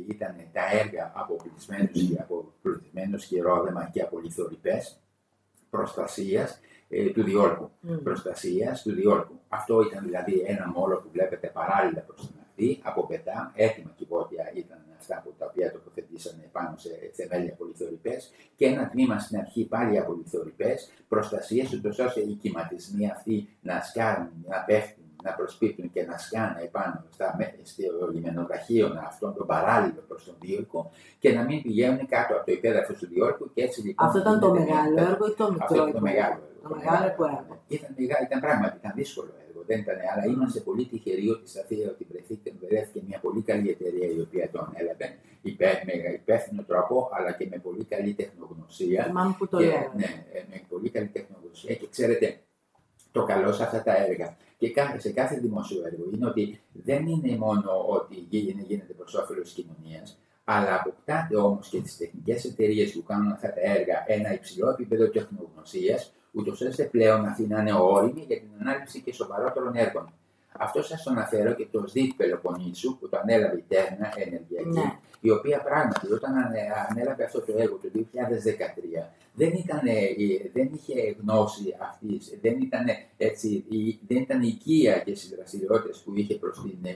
ήταν 0.07 0.35
τα 0.53 0.61
έργα 0.81 1.11
από 1.15 1.35
πληθυσμένους 1.35 1.91
και, 1.91 2.19
από 2.19 2.51
πληθυσμένους 2.61 3.25
και 3.25 3.41
ρόδεμα 3.41 3.89
και 3.93 4.01
από 4.01 4.19
λιθορυπές 4.19 4.99
προστασίας 5.69 6.59
ε, 6.89 7.09
του 7.09 7.23
διόλκου. 7.23 7.69
Μμ. 7.79 7.95
Προστασίας 8.03 8.81
του 8.81 8.91
διόλκου. 8.91 9.39
Αυτό 9.49 9.81
ήταν 9.81 10.03
δηλαδή 10.03 10.43
ένα 10.47 10.71
μόλο 10.75 10.95
που 10.95 11.09
βλέπετε 11.11 11.47
παράλληλα 11.47 11.99
προς 11.99 12.27
την 12.27 12.35
ακτή, 12.41 12.81
από 12.83 13.05
πετά, 13.05 13.51
έτοιμα 13.55 13.91
κυβότια 13.95 14.51
ήταν 14.55 14.85
αυτά 14.99 15.21
που 15.23 15.33
τα 15.39 15.45
οποία 15.51 15.71
τοποθετήσανε 15.71 16.49
πάνω 16.51 16.73
σε 16.77 16.89
θεμέλια 17.13 17.53
από 17.53 17.65
λιθορυπές 17.65 18.31
και 18.55 18.65
ένα 18.65 18.87
τμήμα 18.89 19.19
στην 19.19 19.37
αρχή 19.37 19.65
πάλι 19.65 19.99
από 19.99 20.13
λιθορυπές, 20.13 20.91
προστασίες 21.07 21.73
ούτως 21.73 21.99
ώστε 21.99 22.19
οι 22.19 22.33
κυματισμοί 22.33 23.09
αυτοί 23.11 23.49
να 23.61 23.81
σκάρουν, 23.81 24.29
να 24.49 24.57
πέφτουν, 24.59 25.03
να 25.23 25.31
προσπίπτουν 25.33 25.91
και 25.91 26.03
να 26.05 26.17
σκάνε 26.17 26.61
επάνω 26.63 27.03
στα, 27.13 27.35
με- 27.37 27.55
στο 27.63 28.07
λιμενοταχύωνα 28.13 29.03
αυτόν 29.07 29.33
τον 29.35 29.45
παράλληλο 29.47 30.03
προς 30.07 30.25
τον 30.25 30.35
Διόρκο 30.41 30.91
και 31.19 31.33
να 31.33 31.43
μην 31.43 31.61
πηγαίνουν 31.61 32.07
κάτω 32.07 32.35
από 32.35 32.45
το 32.45 32.51
υπέδαφος 32.51 32.97
του 32.99 33.07
Διόρκου 33.07 33.51
και 33.53 33.61
έτσι 33.63 33.81
λοιπόν... 33.85 34.07
Αυτό 34.07 34.19
ήταν 34.19 34.39
το 34.39 34.47
γίνεται 34.47 34.63
μια- 34.71 34.81
μεγάλο 34.81 35.11
έργο 35.11 35.25
ή 35.27 35.33
το 35.33 35.43
Αυτό 35.43 35.51
μικρό 35.51 35.75
ήταν 35.75 35.85
το 35.91 35.97
έργο; 35.97 35.99
μεγάλο 35.99 36.33
έργο. 36.33 36.57
Το 36.61 36.75
μεγάλο 36.75 37.05
έργο. 37.05 37.63
Ήταν, 37.67 37.89
μεγάλο, 37.97 38.23
ήταν 38.27 38.39
πράγματι, 38.39 38.77
ήταν 38.81 38.91
δύσκολο 38.95 39.31
έργο. 39.39 39.44
Δεν 39.67 39.79
ήταν, 39.79 39.95
αλλά 40.15 40.25
είμαστε 40.33 40.59
πολύ 40.59 40.85
τυχεροί 40.85 41.29
ότι 41.29 41.49
στα 41.49 41.61
θεία 41.63 41.89
ότι 41.89 42.05
βρεθήκε, 42.11 42.53
βρέθηκε 42.61 43.01
μια 43.07 43.19
πολύ 43.19 43.41
καλή 43.41 43.69
εταιρεία 43.69 44.07
η 44.07 44.19
οποία 44.19 44.49
το 44.51 44.67
ανέλαβε 44.67 45.15
υπέ, 45.41 45.83
με 45.85 45.93
υπεύθυνο 46.13 46.63
τρόπο 46.63 47.09
αλλά 47.13 47.31
και 47.31 47.47
με 47.51 47.57
πολύ 47.57 47.83
καλή 47.83 48.13
τεχνογνωσία. 48.13 49.03
Θυμάμαι 49.03 49.35
που 49.37 49.47
το 49.47 49.57
Και, 49.57 49.63
λέγανε. 49.65 49.89
ναι, 49.95 50.25
ε, 50.33 50.43
με 50.49 50.61
πολύ 50.69 50.89
καλή 50.89 51.07
τεχνογνωσία 51.07 51.75
και 51.75 51.87
ξέρετε 51.89 52.39
το 53.11 53.23
καλό 53.23 53.51
σε 53.53 53.63
αυτά 53.63 53.83
τα 53.83 53.97
έργα 54.05 54.37
και 54.57 54.71
κα- 54.71 54.95
σε 54.99 55.11
κάθε 55.11 55.37
δημόσιο 55.39 55.85
έργο 55.85 56.03
είναι 56.13 56.25
ότι 56.27 56.59
δεν 56.71 57.07
είναι 57.07 57.37
μόνο 57.37 57.85
ότι 57.87 58.15
γίνει- 58.29 58.65
γίνεται 58.67 58.93
προς 58.93 59.13
όφελος 59.13 59.53
της 59.53 59.63
κοινωνίας, 59.63 60.19
αλλά 60.43 60.75
αποκτάτε 60.75 61.37
όμως 61.37 61.69
και 61.69 61.81
τις 61.81 61.97
τεχνικές 61.97 62.45
εταιρείες 62.45 62.91
που 62.93 63.03
κάνουν 63.03 63.31
αυτά 63.31 63.53
τα 63.53 63.61
έργα 63.61 64.03
ένα 64.07 64.33
υψηλό 64.33 64.69
επίπεδο 64.69 65.09
τεχνογνωσίας, 65.09 66.13
ούτως 66.35 66.61
ώστε 66.61 66.83
πλέον 66.83 67.21
να 67.47 67.59
είναι 67.61 67.73
όριμοι 67.73 68.23
για 68.27 68.37
την 68.39 68.49
ανάληψη 68.59 69.01
και 69.01 69.13
σοβαρότερων 69.13 69.75
έργων. 69.75 70.13
Αυτό 70.57 70.81
σας 70.83 71.03
το 71.03 71.11
αναφέρω 71.11 71.53
και 71.53 71.67
το 71.71 71.87
ΣΔΙΤ 71.87 72.11
Πελοποννήσου 72.17 72.97
που 72.97 73.09
το 73.09 73.17
ανέλαβε 73.17 73.57
η 73.57 73.63
Τέρνα 73.67 74.13
Ενεργειακή, 74.15 74.69
Ναι. 74.69 74.93
η 75.19 75.29
οποία 75.31 75.61
πράγματι 75.61 76.11
όταν 76.13 76.35
ανε- 76.37 76.71
ανέλαβε 76.89 77.23
αυτό 77.23 77.41
το 77.41 77.53
έργο 77.57 77.75
το 77.81 77.89
2013 77.93 79.11
δεν, 79.33 79.51
ήταν, 79.53 79.81
δεν 80.53 80.69
είχε 80.75 81.15
γνώση 81.21 81.75
αυτής, 81.81 82.37
δεν 82.41 82.61
ήταν, 82.61 82.85
έτσι, 83.17 83.47
η- 83.69 83.99
δεν 84.07 84.17
ήταν 84.21 84.41
οικία 84.41 84.99
και 84.99 85.15
στις 85.15 85.29
δραστηριότητες 85.35 85.97
που 86.05 86.13
είχε 86.15 86.35
προς 86.35 86.61
την, 86.61 86.77
ε, 86.85 86.95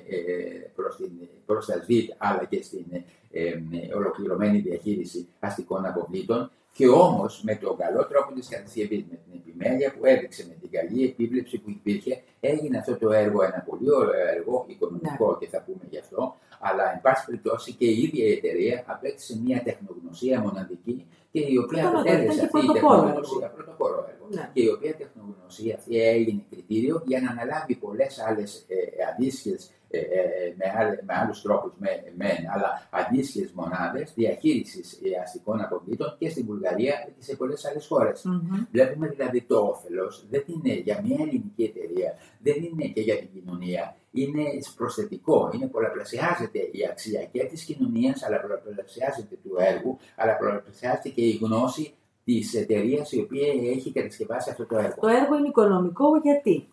προς 0.76 0.96
την, 0.96 1.12
προς 1.46 1.66
τα 1.66 1.82
ΣΔΙΤ 1.84 2.12
αλλά 2.18 2.46
και 2.46 2.62
στην 2.64 2.86
ε, 2.92 3.04
ε, 3.42 3.94
ολοκληρωμένη 3.96 4.60
διαχείριση 4.60 5.28
αστικών 5.40 5.86
αποβλήτων 5.86 6.52
και 6.74 6.88
όμως 6.88 7.42
με 7.44 7.56
τον 7.56 7.78
καλό 7.78 8.06
τρόπο 8.08 8.34
της 8.34 8.48
κατασκευής, 8.48 9.04
με 9.10 9.16
την 9.16 9.29
επιμέλεια 9.60 9.94
που 9.94 10.06
έδειξε, 10.06 10.46
με 10.48 10.56
την 10.62 10.70
καλή 10.72 11.04
επίβλεψη 11.04 11.58
που 11.58 11.70
υπήρχε, 11.70 12.22
έγινε 12.40 12.78
αυτό 12.78 12.98
το 12.98 13.12
έργο 13.12 13.44
ένα 13.44 13.64
πολύ 13.70 13.92
ωραίο 13.92 14.28
έργο, 14.36 14.66
οικονομικό 14.68 15.38
και 15.40 15.48
θα 15.48 15.62
πούμε 15.62 15.84
γι' 15.90 15.98
αυτό, 15.98 16.36
Αλλά, 16.60 16.92
εν 16.94 17.02
πάση 17.02 17.26
περιπτώσει, 17.26 17.74
και 17.74 17.86
η 17.86 18.02
ίδια 18.02 18.26
η 18.26 18.32
εταιρεία 18.32 18.84
απέκτησε 18.86 19.40
μια 19.46 19.64
τεχνογνωσία 19.64 20.40
μοναδική 20.40 21.06
και 21.32 21.40
η 21.40 21.58
οποία 21.58 21.88
αποτέλεσε 21.88 22.42
αυτή 22.44 22.60
η 22.66 22.72
τεχνογνωσία, 22.74 23.48
πρωτοπόρο 23.56 24.08
έργο, 24.12 24.28
ναι. 24.30 24.50
και 24.54 24.62
η 24.62 24.68
οποία 24.68 24.96
τεχνογνωσία 24.96 25.76
αυτή 25.76 26.02
έγινε 26.02 26.44
κριτήριο 26.50 27.04
για 27.06 27.22
να 27.22 27.30
αναλάβει 27.30 27.76
πολλές 27.76 28.20
άλλες 28.20 28.66
ε, 28.68 28.76
αντίστοιχες 29.14 29.72
ε, 29.92 29.98
ε, 29.98 30.54
με, 30.58 30.66
με 31.06 31.14
άλλους 31.22 31.42
τρόπους, 31.42 31.74
με, 31.78 31.90
με, 32.18 32.30
αλλά 32.54 32.90
αντίστοιχες 32.90 33.52
μονάδες 33.52 34.14
διαχείρισης 34.16 34.94
ε, 34.94 35.22
αστικών 35.22 35.62
αποβλήτων 35.62 36.16
και 36.20 36.30
στην 36.30 36.46
Βουλγαρία 36.46 36.94
και 37.18 37.24
σε 37.24 37.36
πολλές 37.36 37.66
άλλες 37.66 37.88
χώρες. 37.88 38.26
Mm-hmm. 38.28 38.68
Βλέπουμε 38.72 39.08
δηλαδή 39.08 39.42
το 39.42 39.60
όφελος 39.60 40.26
δεν 40.30 40.44
είναι 40.48 40.74
για 40.74 41.02
μια 41.06 41.18
ελληνική 41.20 41.64
εταιρεία, 41.64 42.14
δεν 42.40 42.56
είναι 42.64 42.86
και 42.86 43.02
για 43.02 43.18
την 43.18 43.30
κοινωνία, 43.34 43.96
είναι 44.12 44.44
προσθετικό, 44.76 45.52
είναι 45.54 45.68
πολλαπλασιάζεται 45.68 46.60
η 46.72 46.88
αξία 46.92 47.24
και 47.32 47.44
της 47.44 47.64
κοινωνίας, 47.64 48.24
αλλά 48.24 48.40
πολλαπλασιάζεται 48.40 49.36
του 49.44 49.56
έργου, 49.58 49.98
αλλά 50.16 50.38
πολλαπλασιάζεται 50.38 51.10
και 51.10 51.22
η 51.22 51.40
γνώση 51.42 51.94
της 52.24 52.54
εταιρείας 52.54 53.12
η 53.12 53.20
οποία 53.20 53.48
έχει 53.76 53.92
κατασκευάσει 53.92 54.50
αυτό 54.50 54.66
το 54.66 54.78
έργο. 54.78 54.96
Το 55.00 55.08
έργο 55.08 55.38
είναι 55.38 55.48
οικονομικό 55.48 56.18
γιατί; 56.24 56.68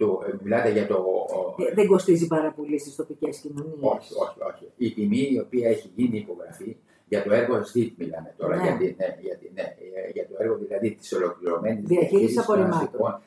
Το, 0.00 0.22
ε, 0.26 0.34
μιλάτε 0.42 0.70
για 0.70 0.86
το. 0.86 0.98
Ε, 1.68 1.74
δεν 1.74 1.86
κοστίζει 1.86 2.26
πάρα 2.26 2.52
πολύ 2.52 2.78
στις 2.78 2.94
τοπικές 2.94 3.38
κοινωνίες. 3.38 3.78
Όχι, 3.80 4.12
όχι, 4.24 4.38
όχι. 4.50 4.66
Η 4.76 4.90
τιμή 4.94 5.28
η 5.32 5.38
οποία 5.38 5.68
έχει 5.68 5.90
γίνει 5.94 6.18
υπογραφή 6.18 6.76
για 7.08 7.22
το 7.22 7.32
έργο 7.32 7.64
ΣΔΙΤ 7.64 7.98
μιλάμε 7.98 8.34
τώρα. 8.36 8.56
Ναι. 8.56 8.62
Γιατί, 8.62 8.96
ναι, 8.98 9.16
γιατί, 9.20 9.50
ναι, 9.54 9.62
ε, 9.62 10.10
για 10.12 10.26
το 10.28 10.34
έργο 10.38 10.56
δηλαδή 10.56 10.90
της 10.94 11.12
ολοκληρωμένης 11.12 11.84
διαχείρισης 11.84 12.38
απορριμμάτων. 12.38 13.22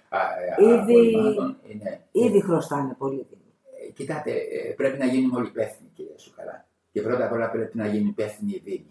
Ήδη, 0.60 1.00
είναι, 1.72 2.02
ήδη 2.12 2.42
χρωστάνε 2.42 2.96
πολύ 2.98 3.26
τιμή. 3.30 3.92
Κοιτάτε, 3.94 4.32
πρέπει 4.76 4.98
να 4.98 5.06
γίνουμε 5.06 5.38
όλοι 5.38 5.48
υπεύθυνοι, 5.48 5.90
κύριε 5.94 6.18
Σουκαρά. 6.18 6.68
Και 6.92 7.02
πρώτα 7.02 7.26
απ' 7.26 7.32
όλα 7.32 7.50
πρέπει 7.52 7.78
να 7.78 7.88
γίνουν 7.88 8.08
υπεύθυνοι 8.08 8.52
οι 8.52 8.62
Δήμοι. 8.64 8.90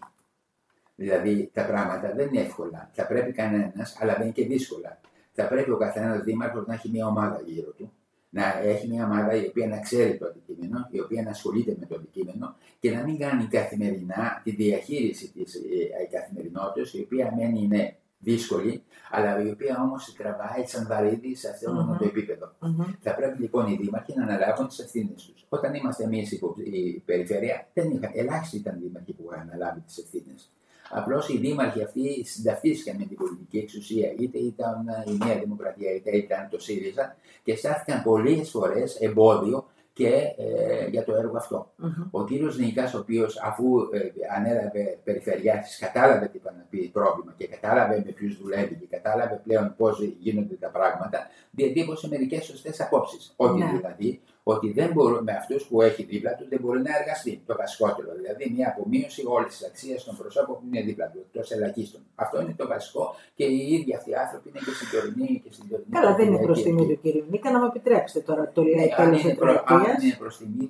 Δηλαδή 0.95 1.49
τα 1.53 1.65
πράγματα 1.65 2.13
δεν 2.15 2.27
είναι 2.27 2.41
εύκολα. 2.41 2.89
Θα 2.93 3.07
πρέπει 3.07 3.31
κανένας, 3.31 3.97
αλλά 3.99 4.13
δεν 4.13 4.21
είναι 4.21 4.31
και 4.31 4.45
δύσκολα 4.45 4.99
θα 5.33 5.47
πρέπει 5.47 5.71
ο 5.71 5.77
καθένας 5.77 6.23
δήμαρχος 6.23 6.67
να 6.67 6.73
έχει 6.73 6.89
μια 6.89 7.07
ομάδα 7.07 7.41
γύρω 7.45 7.71
του. 7.71 7.91
Να 8.29 8.59
έχει 8.59 8.87
μια 8.87 9.05
ομάδα 9.05 9.35
η 9.35 9.45
οποία 9.47 9.67
να 9.67 9.79
ξέρει 9.79 10.17
το 10.17 10.25
αντικείμενο, 10.25 10.87
η 10.91 10.99
οποία 10.99 11.21
να 11.21 11.29
ασχολείται 11.29 11.75
με 11.79 11.85
το 11.85 11.95
αντικείμενο 11.95 12.55
και 12.79 12.91
να 12.91 13.03
μην 13.03 13.17
κάνει 13.17 13.45
καθημερινά 13.47 14.41
τη 14.43 14.51
διαχείριση 14.51 15.31
της 15.31 15.55
ε, 15.55 16.15
καθημερινότητας, 16.17 16.93
η 16.93 17.01
οποία 17.01 17.33
μένει 17.35 17.61
είναι 17.61 17.95
δύσκολη, 18.19 18.83
αλλά 19.11 19.43
η 19.43 19.49
οποία 19.49 19.81
όμως 19.81 20.13
τραβάει 20.17 20.65
σαν 20.65 20.87
βαρύδι 20.87 21.35
σε 21.35 21.49
αυτό 21.49 21.71
mm-hmm. 21.71 21.97
το 21.97 22.05
επίπεδο. 22.05 22.51
Mm-hmm. 22.61 22.93
Θα 23.01 23.15
πρέπει 23.15 23.41
λοιπόν 23.41 23.67
οι 23.67 23.77
δήμαρχοι 23.81 24.13
να 24.15 24.23
αναλάβουν 24.23 24.67
τις 24.67 24.79
ευθύνες 24.79 25.23
τους. 25.23 25.45
Όταν 25.49 25.73
είμαστε 25.73 26.03
εμείς 26.03 26.31
η 26.63 27.01
περιφέρεια, 27.05 27.67
δεν 27.73 27.91
είχαν, 27.91 28.11
ελάχιστοι 28.13 28.57
ήταν 28.57 28.79
δήμαρχοι 28.81 29.13
που 29.13 29.29
είχαν 29.31 29.49
αναλάβει 29.49 29.79
τις 29.79 29.97
ευθύνες. 29.97 30.49
Απλώς 30.89 31.29
οι 31.29 31.37
δήμαρχοι 31.37 31.83
αυτοί 31.83 32.25
συνταυτίστηκαν 32.25 32.95
με 32.99 33.05
την 33.05 33.17
πολιτική 33.17 33.57
εξουσία, 33.57 34.13
είτε 34.19 34.37
ήταν 34.37 34.85
η 35.07 35.25
Νέα 35.25 35.39
Δημοκρατία 35.39 35.93
είτε 35.93 36.17
ήταν 36.17 36.47
το 36.49 36.59
ΣΥΡΙΖΑ 36.59 37.15
και 37.43 37.55
στάθηκαν 37.55 38.03
πολλές 38.03 38.49
φορές 38.49 38.95
εμπόδιο 38.95 39.65
και 39.93 40.09
ε, 40.37 40.87
για 40.89 41.03
το 41.03 41.15
έργο 41.15 41.37
αυτό. 41.37 41.71
Mm-hmm. 41.83 42.07
Ο 42.11 42.25
κύριος 42.25 42.57
Νικά, 42.57 42.91
ο 42.95 42.97
οποίος 42.97 43.39
αφού 43.43 43.77
ε, 43.91 43.99
ανέλαβε 44.37 44.99
περιφερειάρχη, 45.03 45.79
κατάλαβε 45.79 46.27
τι 46.27 46.37
είπα 46.37 46.51
να 46.57 46.65
πει 46.69 46.89
πρόβλημα 46.93 47.33
και 47.37 47.47
κατάλαβε 47.47 48.03
με 48.05 48.11
ποιους 48.11 48.37
δουλεύει 48.37 48.75
και 48.75 48.87
κατάλαβε 48.89 49.41
πλέον 49.43 49.73
πώς 49.77 50.01
γίνονται 50.19 50.55
τα 50.55 50.69
πράγματα, 50.69 51.27
διατύπωσε 51.51 52.07
μερικές 52.07 52.43
σωστές 52.43 52.81
απόψεις. 52.81 53.33
Ότι 53.35 53.59
ναι. 53.59 53.71
δηλαδή 53.77 54.21
ότι 54.43 54.71
δεν 54.71 54.89
μπορεί, 54.93 55.23
με 55.23 55.31
αυτούς 55.31 55.63
που 55.63 55.81
έχει 55.81 56.03
δίπλα 56.03 56.35
του 56.35 56.45
δεν 56.49 56.59
μπορεί 56.61 56.81
να 56.81 56.97
εργαστεί. 56.99 57.41
Το 57.45 57.55
βασικότερο 57.55 58.11
δηλαδή, 58.19 58.43
μια 58.55 58.67
απομείωση 58.77 59.23
όλης 59.27 59.51
της 59.57 59.67
αξίας 59.67 60.03
των 60.03 60.17
προσώπων 60.17 60.55
που 60.55 60.65
είναι 60.67 60.81
δίπλα 60.81 61.07
του, 61.11 61.19
εκτός 61.25 61.51
ελαχίστων. 61.51 62.01
Αυτό 62.15 62.41
είναι 62.41 62.55
το 62.57 62.67
βασικό 62.67 63.15
και 63.35 63.43
οι 63.43 63.73
ίδιοι 63.75 63.95
αυτοί 63.95 64.09
οι 64.09 64.15
άνθρωποι 64.23 64.49
είναι 64.49 64.59
και 64.65 64.73
στην 64.77 64.87
τωρινή 64.93 65.41
και 65.43 65.51
στην 65.55 65.69
τωρινή. 65.69 65.91
Καλά, 65.97 66.15
δεν 66.15 66.27
είναι 66.27 66.41
προ 66.45 66.53
τιμή 66.53 66.85
του 66.87 66.99
κύριου 67.01 67.25
Νίκα, 67.29 67.51
να 67.51 67.59
μου 67.59 67.65
επιτρέψετε 67.65 68.19
τώρα 68.29 68.51
το 68.53 68.61
λέει 68.63 68.73
ναι, 68.75 68.95
τέλος 68.95 69.23
Αν 69.65 69.83
είναι 70.01 70.15
προ 70.21 70.31
τιμή 70.39 70.69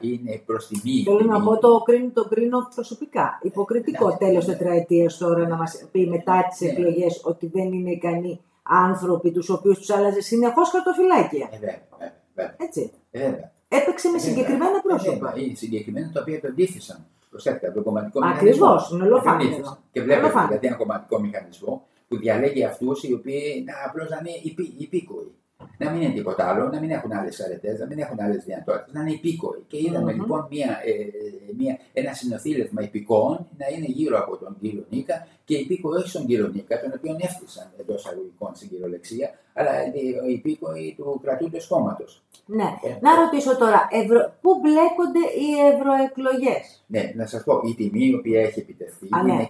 ή 0.00 0.08
είναι 0.14 0.42
προ 0.46 0.58
τιμή. 0.68 1.02
Θέλω 1.08 1.24
να 1.34 1.42
πω 1.42 1.58
το 1.58 1.82
κρίνω, 1.86 2.10
το 2.12 2.24
κρίνω 2.28 2.58
προσωπικά. 2.74 3.38
Υποκριτικό 3.42 4.16
τέλος 4.16 4.44
τετραετίας 4.44 5.18
τώρα 5.18 5.48
να 5.48 5.56
μας 5.56 5.88
πει 5.92 6.06
μετά 6.06 6.46
τις 6.50 6.60
ναι. 6.60 6.68
εκλογές 6.68 7.20
ότι 7.24 7.46
δεν 7.46 7.72
είναι 7.72 7.90
ικανοί 7.90 8.40
άνθρωποι 8.62 9.30
τους 9.30 9.48
οποίους 9.50 9.78
τους 9.78 9.90
άλλαζε 9.90 10.20
συνεχώς 10.20 10.70
χαρτοφυλάκια. 10.70 11.48
Ε, 11.52 11.58
βέβαια. 11.58 12.17
Έτσι. 12.56 12.92
Βέβαια. 13.10 13.52
Έπαιξε 13.68 14.08
με 14.08 14.18
συγκεκριμένα 14.18 14.80
πρόσωπα. 14.82 15.34
Ή 15.36 15.54
συγκεκριμένα 15.54 16.10
τα 16.12 16.20
οποία 16.20 16.34
επενδύθησαν. 16.34 17.06
Προσέξτε, 17.30 17.70
το 17.70 17.82
κομματικό 17.82 18.20
μηχανισμό. 18.20 18.66
Ακριβώ, 18.66 18.94
είναι 18.96 19.04
ολοφάνερο. 19.06 19.78
Και 19.92 20.02
βλέπετε 20.02 20.44
δηλαδή 20.46 20.66
ένα 20.66 20.76
κομματικό 20.76 21.20
μηχανισμό 21.20 21.86
που 22.08 22.16
διαλέγει 22.16 22.64
αυτούς 22.64 23.02
οι 23.02 23.12
οποίοι 23.12 23.64
απλώς 23.86 24.08
να 24.10 24.16
είναι 24.20 24.30
υπήκοοι 24.78 25.34
να 25.78 25.90
μην 25.90 26.02
είναι 26.02 26.12
τίποτα 26.12 26.48
άλλο, 26.48 26.68
να 26.68 26.80
μην 26.80 26.90
έχουν 26.90 27.12
άλλες 27.12 27.40
αρετές, 27.40 27.78
να 27.78 27.86
μην 27.86 27.98
έχουν 27.98 28.20
άλλες 28.20 28.44
δυνατότητες, 28.44 28.94
να 28.94 29.00
είναι 29.00 29.10
υπήκοοι. 29.10 29.64
Και 29.66 29.78
είδαμε 29.78 30.12
mm-hmm. 30.12 30.16
λοιπόν 30.16 30.46
μια, 30.50 30.80
ε, 30.84 30.92
μια, 31.56 31.78
ένα 31.92 32.12
συνοθήλευμα 32.12 32.82
υπηκόων 32.82 33.46
να 33.58 33.66
είναι 33.76 33.86
γύρω 33.86 34.18
από 34.18 34.36
τον 34.36 34.56
κύριο 34.60 34.84
Νίκα 34.88 35.26
και 35.44 35.54
υπήκοοι 35.56 35.96
όχι 35.96 36.08
στον 36.08 36.26
κύριο 36.26 36.48
Νίκα, 36.54 36.80
τον 36.80 36.92
οποίο 36.96 37.16
έφτιασαν 37.20 37.70
εντό 37.80 37.94
αγωγικών 38.10 38.54
στην 38.54 38.68
κυριολεξία, 38.68 39.30
αλλά 39.52 39.72
οι 40.26 40.32
υπήκοοι 40.32 40.94
του 40.96 41.20
κρατούντο 41.22 41.58
κόμματο. 41.68 42.04
Ναι. 42.46 42.68
Ε, 42.82 42.98
να 43.00 43.14
ρωτήσω 43.14 43.56
τώρα, 43.56 43.88
ευρω... 43.90 44.32
πού 44.40 44.50
μπλέκονται 44.60 45.24
οι 45.40 45.48
ευρωεκλογές; 45.72 46.84
Ναι, 46.86 47.12
να 47.14 47.26
σας 47.26 47.44
πω, 47.44 47.60
η 47.64 47.74
τιμή 47.74 48.06
η 48.06 48.14
οποία 48.14 48.40
έχει 48.40 48.60
επιτευχθεί 48.60 49.06
Α, 49.16 49.20
είναι 49.20 49.48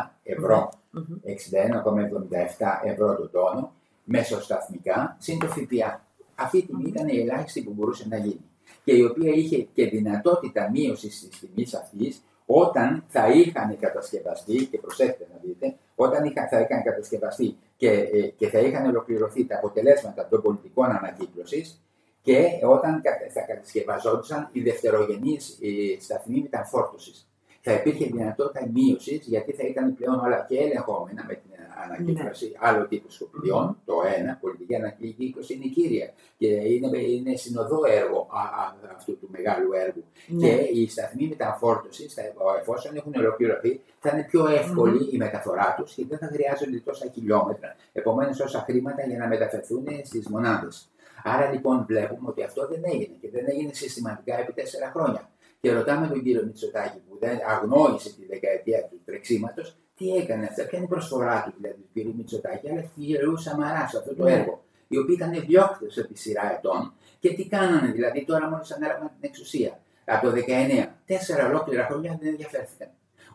61,77 0.00 0.10
ευρώ. 0.22 0.70
Mm-hmm. 0.94 1.28
61,77 1.28 2.90
ευρώ 2.90 3.16
το 3.16 3.28
τόνο 3.28 3.72
μεσοσταθμικά 4.08 5.16
συν 5.18 5.38
το 5.38 5.46
ΦΠΑ. 5.46 6.06
Αυτή 6.34 6.58
η 6.58 6.62
τιμή 6.66 6.84
ήταν 6.86 7.08
η 7.08 7.18
ελάχιστη 7.20 7.62
που 7.62 7.72
μπορούσε 7.72 8.06
να 8.08 8.16
γίνει 8.16 8.48
και 8.84 8.92
η 8.92 9.02
οποία 9.02 9.32
είχε 9.32 9.62
και 9.62 9.86
δυνατότητα 9.86 10.70
μείωσης 10.70 11.28
της 11.28 11.38
τιμής 11.38 11.74
αυτής 11.74 12.22
όταν 12.46 13.04
θα 13.08 13.28
είχαν 13.28 13.78
κατασκευαστεί, 13.78 14.66
και 14.66 14.78
προσέξτε 14.78 15.26
να 15.32 15.38
δείτε, 15.42 15.76
όταν 15.94 16.24
είχαν, 16.24 16.48
θα 16.48 16.60
είχαν 16.60 16.82
κατασκευαστεί 16.82 17.56
και, 17.76 17.90
ε, 17.90 18.20
και 18.36 18.48
θα 18.48 18.58
είχαν 18.58 18.86
ολοκληρωθεί 18.86 19.46
τα 19.46 19.56
αποτελέσματα 19.56 20.28
των 20.28 20.42
πολιτικών 20.42 20.90
ανακύκλωσης 20.90 21.82
και 22.22 22.46
όταν 22.62 23.02
θα 23.32 23.40
κατασκευαζόντουσαν 23.40 24.48
οι 24.52 24.60
δευτερογενείς 24.60 25.58
σταθμοί 26.00 26.40
μεταφόρτωσης. 26.42 27.27
Θα 27.68 27.76
υπήρχε 27.76 28.04
δυνατότητα 28.06 28.68
μείωσης 28.74 29.26
γιατί 29.26 29.52
θα 29.52 29.64
ήταν 29.66 29.94
πλέον 29.94 30.18
όλα 30.20 30.44
και 30.48 30.56
ελεγχόμενα 30.58 31.24
με 31.28 31.34
την 31.34 31.50
ανακύκλωση 31.84 32.46
ναι. 32.46 32.58
άλλο 32.60 32.86
τύπου 32.86 33.10
σκοπιδιών. 33.10 33.76
Το 33.84 33.94
ένα, 34.18 34.38
πολιτική 34.40 34.74
ανακύκλωση 34.74 35.54
είναι 35.54 35.66
κύρια 35.66 36.12
και 36.38 36.46
είναι, 36.46 36.98
είναι 36.98 37.36
συνοδό 37.36 37.80
έργο 37.88 38.28
α, 38.30 38.40
α, 38.40 38.74
αυτού 38.96 39.18
του 39.18 39.28
μεγάλου 39.30 39.72
έργου. 39.72 40.04
Ναι. 40.26 40.48
Και 40.48 40.52
οι 40.72 40.88
σταθμοί 40.88 41.28
μεταφόρτωσης, 41.28 42.16
εφόσον 42.60 42.96
έχουν 42.96 43.14
ολοκληρωθεί, 43.16 43.80
θα 43.98 44.10
είναι 44.12 44.24
πιο 44.30 44.48
εύκολη 44.48 44.98
mm. 45.04 45.12
η 45.14 45.16
μεταφορά 45.16 45.74
τους 45.78 45.94
και 45.94 46.04
δεν 46.08 46.18
θα 46.18 46.26
χρειάζονται 46.26 46.78
τόσα 46.84 47.10
χιλιόμετρα. 47.14 47.76
Επομένως, 47.92 48.40
όσα 48.40 48.60
χρήματα 48.66 49.02
για 49.06 49.18
να 49.18 49.26
μεταφερθούν 49.28 49.86
στις 50.04 50.28
μονάδες. 50.28 50.90
Άρα 51.24 51.50
λοιπόν 51.50 51.84
βλέπουμε 51.88 52.28
ότι 52.28 52.42
αυτό 52.42 52.68
δεν 52.68 52.80
έγινε 52.84 53.14
και 53.20 53.30
δεν 53.30 53.44
έγινε 53.48 53.72
συστηματικά 53.72 54.38
επί 54.38 54.52
τέσσερα 54.52 54.90
χρόνια. 54.94 55.27
Και 55.60 55.72
ρωτάμε 55.72 56.06
τον 56.06 56.22
κύριο 56.22 56.44
Μητσοτάκη 56.44 56.98
που 57.08 57.18
δεν 57.20 57.38
αγνόησε 57.48 58.14
τη 58.14 58.26
δεκαετία 58.26 58.84
του 58.90 59.00
τρεξίματος, 59.04 59.76
τι 59.96 60.16
έκανε 60.16 60.44
αυτά, 60.44 60.66
ποια 60.66 60.78
είναι 60.78 60.86
η 60.86 60.88
προσφορά 60.88 61.42
του 61.44 61.52
δηλαδή 61.60 61.82
του 61.94 62.12
κ. 62.12 62.14
Μητσοτάκη, 62.16 62.70
αλλά 62.70 62.80
του 62.80 63.34
κ. 63.34 63.38
Σαμαράς 63.38 63.90
σε 63.90 63.98
αυτό 63.98 64.14
το 64.14 64.24
ναι. 64.24 64.32
έργο. 64.32 64.64
Οι 64.88 64.98
οποίοι 64.98 65.16
ήταν 65.18 65.44
διώκτες 65.46 65.96
επί 65.96 66.16
σειρά 66.16 66.52
ετών 66.52 66.92
και 67.18 67.34
τι 67.34 67.48
κάνανε 67.48 67.92
δηλαδή 67.92 68.24
τώρα 68.24 68.48
μόλις 68.48 68.72
ανέλαβαν 68.72 69.06
την 69.20 69.30
εξουσία. 69.30 69.80
Από 70.04 70.26
το 70.26 70.32
19, 70.32 70.86
τέσσερα 71.06 71.46
ολόκληρα 71.46 71.84
χρόνια 71.84 72.18
δεν 72.20 72.28
ενδιαφέρθηκαν. 72.28 72.88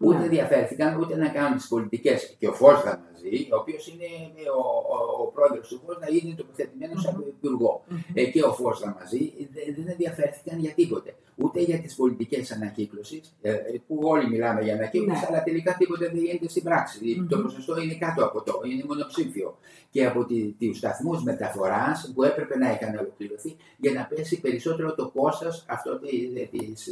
Ούτε 0.03 0.17
ναι. 0.17 0.23
ενδιαφέρθηκαν 0.23 0.99
ούτε 0.99 1.15
να 1.15 1.27
κάνουν 1.29 1.57
τις 1.57 1.67
πολιτικές. 1.67 2.35
Και 2.39 2.47
ο 2.47 2.53
Φώστα 2.53 3.03
μαζί, 3.05 3.47
ο 3.51 3.55
οποίος 3.55 3.87
είναι 3.87 4.09
ο, 4.57 4.61
ο, 4.95 5.21
ο 5.23 5.25
πρόεδρος 5.27 5.67
του 5.67 5.81
Φώστα, 5.85 6.05
είναι 6.09 6.35
τοποθετημένος 6.35 7.01
σαν 7.01 7.25
υπουργό. 7.27 7.83
Ε, 8.13 8.23
και 8.25 8.43
ο 8.43 8.53
Φώστα 8.53 8.97
μαζί 8.99 9.33
δεν 9.75 9.87
ενδιαφέρθηκαν 9.87 10.59
για 10.59 10.71
τίποτε 10.71 11.15
ούτε 11.35 11.61
για 11.61 11.79
τις 11.79 11.95
πολιτικές 11.95 12.51
ανακύκλωσης, 12.51 13.35
ε, 13.41 13.53
που 13.87 13.99
όλοι 14.01 14.29
μιλάμε 14.29 14.61
για 14.61 14.73
ανακύκλωση, 14.73 15.19
ναι. 15.19 15.27
αλλά 15.29 15.43
τελικά 15.43 15.75
τίποτα 15.77 16.05
δεν 16.05 16.17
γίνεται 16.17 16.49
στην 16.49 16.63
πράξη. 16.63 16.99
Mm-hmm. 17.03 17.27
Το 17.29 17.41
ποσοστό 17.41 17.81
είναι 17.81 17.93
κάτω 17.93 18.25
από 18.25 18.43
το, 18.43 18.61
είναι 18.65 18.83
μονοψήφιο. 18.87 19.57
Και 19.89 20.05
από 20.05 20.25
τους 20.59 20.77
σταθμούς 20.77 21.23
μεταφοράς 21.23 22.11
που 22.15 22.23
έπρεπε 22.23 22.57
να 22.57 22.71
είχαν 22.71 22.97
ολοκληρωθεί 22.97 23.55
για 23.77 23.91
να 23.91 24.05
πέσει 24.05 24.41
περισσότερο 24.41 24.95
το 24.95 25.09
κόστος 25.09 25.65
αυτό 25.67 25.99
της, 25.99 26.87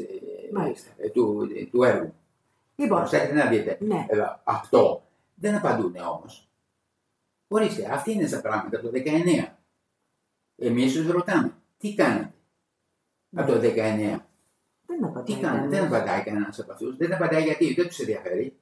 ε, 0.98 1.10
του, 1.10 1.48
του 1.72 1.84
έργου. 1.84 2.14
Λοιπόν, 2.82 2.98
Προσέξτε 3.00 3.34
να 3.34 3.46
δείτε. 3.50 3.78
Ναι. 3.82 4.06
Ε, 4.10 4.18
αυτό 4.44 5.04
δεν 5.36 5.56
απαντούν 5.56 5.96
όμως. 5.96 6.50
Ορίστε, 7.48 7.88
αυτή 7.94 8.12
είναι 8.12 8.30
τα 8.30 8.42
πράγματα 8.42 8.80
το 8.82 8.92
19. 8.94 9.58
Εμείς 10.56 10.94
τους 10.94 11.08
ρωτάμε, 11.08 11.54
τι 11.78 11.94
κάνετε. 11.96 12.34
Από 13.36 13.52
το 13.52 13.60
19. 13.60 14.26
Δεν 14.86 15.04
απαντάει. 15.06 15.24
Τι 15.24 15.34
κάνει, 15.42 15.58
κανείς. 15.58 15.70
δεν 15.78 15.86
απαντάει 15.86 16.24
κανένας 16.24 16.60
από 16.60 16.72
αυτούς. 16.72 16.98
Δεν 16.98 17.14
απαντάει 17.14 17.44
γιατί, 17.44 17.74
δεν 17.74 17.88
τους 17.88 18.00
ενδιαφέρει. 18.00 18.56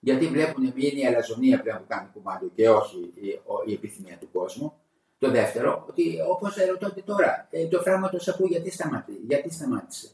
Γιατί 0.00 0.26
βλέπουν 0.26 0.64
είναι 0.64 1.00
η 1.00 1.06
αλαζονία 1.06 1.60
πλέον 1.62 1.78
που 1.78 1.84
κάνει 1.88 2.08
κομμάτι 2.14 2.50
και 2.54 2.68
όχι 2.70 3.12
η, 3.14 3.40
ο- 3.44 3.62
η 3.66 3.72
επιθυμία 3.72 4.16
του 4.18 4.28
κόσμου. 4.32 4.72
Το 5.18 5.30
δεύτερο, 5.30 5.84
ότι 5.88 6.16
όπως 6.28 6.56
ρωτώνται 6.56 7.00
τώρα, 7.02 7.48
ε, 7.50 7.66
το 7.66 7.80
φράγμα 7.80 8.08
του 8.08 8.20
σαπού 8.20 8.46
γιατί, 8.46 8.70
σταματή, 8.70 9.12
γιατί 9.26 9.52
σταμάτησε; 9.52 10.08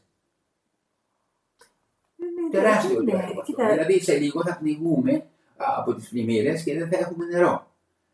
Ναι, 2.53 2.59
ναι, 2.59 2.65
Τεράστιο 2.65 3.01
ναι, 3.01 3.11
το 3.11 3.17
έργο 3.17 3.39
αυτό. 3.39 3.41
κοίτα, 3.43 3.69
Δηλαδή 3.71 3.99
σε 4.01 4.17
λίγο 4.17 4.41
θα 4.43 4.57
πνιγούμε 4.57 5.13
α, 5.57 5.65
από 5.77 5.93
τις 5.93 6.09
πλημμύρες 6.09 6.63
και 6.63 6.77
δεν 6.77 6.89
θα 6.89 6.97
έχουμε 6.97 7.25
νερό. 7.25 7.67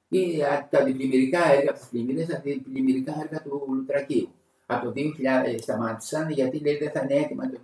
Ή 0.10 0.44
α, 0.44 0.68
τα 0.72 0.80
αντιπλημμυρικά 0.80 1.52
έργα 1.52 1.70
από 1.70 1.80
τις 1.80 1.88
πλημμύρες, 1.88 2.28
τα 2.28 2.36
αντιπλημμυρικά 2.36 3.16
έργα 3.24 3.42
του 3.42 3.66
Λουτρακίου. 3.70 4.30
Από 4.66 4.86
το 4.86 4.94
2000 4.96 5.02
σταμάτησαν 5.62 6.30
γιατί 6.30 6.60
λέει 6.60 6.78
δεν 6.78 6.92
θα 6.92 7.00
είναι 7.04 7.22
έτοιμα 7.22 7.50
το 7.50 7.58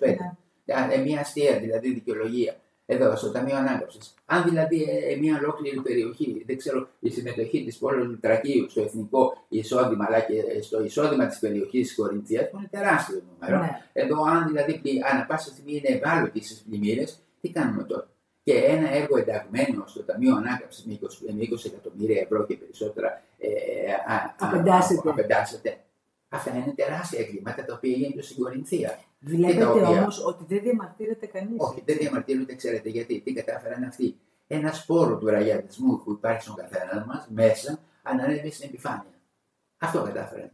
2025. 0.00 0.16
Ναι. 0.64 0.74
Α, 0.74 0.92
ε, 0.92 0.96
μια 0.96 1.20
αστεία 1.20 1.58
δηλαδή 1.58 1.92
δικαιολογία. 1.92 2.56
Εδώ 2.88 3.16
στο 3.16 3.30
Ταμείο 3.30 3.56
Ανάκαμψης. 3.56 4.14
Αν 4.26 4.42
δηλαδή 4.44 4.82
ε, 4.82 5.12
ε, 5.12 5.16
μια 5.16 5.38
ολόκληρη 5.42 5.80
περιοχή, 5.80 6.42
δεν 6.46 6.56
ξέρω, 6.56 6.88
η 7.00 7.10
συμμετοχή 7.10 7.64
της 7.64 7.78
πόλης 7.78 8.06
Λουτρακίου 8.06 8.70
στο 8.70 8.82
εθνικό 8.82 9.44
εισόδημα 9.48 10.04
αλλά 10.08 10.20
και 10.20 10.34
στο 10.62 10.84
εισόδημα 10.84 11.26
της 11.26 11.38
περιοχής 11.38 11.88
τη 11.88 11.94
Κορινθίας 11.94 12.50
που 12.50 12.56
είναι 12.58 12.68
τεράστιο 12.70 13.22
νούμερο. 13.40 13.58
ναι. 13.62 13.70
Εδώ, 13.92 14.22
αν 14.24 14.46
δηλαδή 14.46 14.78
πλη- 14.78 15.04
ανά 15.12 15.24
πάσα 15.26 15.50
στιγμή 15.50 15.72
είναι 15.84 15.96
ευάλωτοι 15.96 16.44
στι 16.44 16.62
πλημμύρε, 16.70 17.04
τι 17.40 17.48
κάνουμε 17.50 17.82
τώρα. 17.82 18.08
Και 18.42 18.54
ένα 18.54 18.90
έργο 18.94 19.18
ενταγμένο 19.18 19.84
στο 19.86 20.02
Ταμείο 20.02 20.36
Ανάκαμψης 20.36 20.84
με 20.84 20.92
20, 20.92 21.32
με 21.34 21.42
20 21.42 21.64
εκατομμύρια 21.66 22.20
ευρώ 22.20 22.46
και 22.46 22.56
περισσότερα 22.56 23.22
ε, 23.38 23.48
α, 24.06 24.14
α, 24.14 24.34
Απεντάσσεται. 24.38 25.08
α, 25.08 25.10
απεντάσσεται. 25.12 25.76
Αυτά 26.28 26.50
είναι 26.56 26.72
τεράστια 26.76 27.20
εγκλήματα 27.20 27.64
τα 27.64 27.74
οποία 27.74 27.90
γίνονται 27.96 28.22
στην 28.22 28.42
Κορινθία. 28.42 28.98
Βλέπετε 29.18 29.58
τα 29.60 29.70
οποία- 29.70 29.88
όμως 29.88 30.24
ότι 30.26 30.44
δεν 30.48 30.60
διαμαρτύρεται 30.62 31.26
κανείς. 31.26 31.54
Όχι, 31.56 31.82
δεν 31.86 31.96
διαμαρτύρονται, 31.96 32.54
ξέρετε 32.54 32.88
γιατί. 32.88 33.20
Τι 33.20 33.32
κατάφεραν 33.32 33.82
αυτοί. 33.84 34.16
Ένα 34.46 34.72
σπόρο 34.72 35.16
του 35.18 35.26
ραγιατισμού 35.26 36.02
που 36.04 36.10
υπάρχει 36.12 36.42
στον 36.42 36.54
καθένας 36.54 37.06
μας 37.06 37.28
μέσα 37.30 37.78
ανανέβει 38.02 38.50
στην 38.50 38.68
επιφάνεια. 38.68 39.04
Αυτό 39.78 40.02
κατάφεραν. 40.02 40.50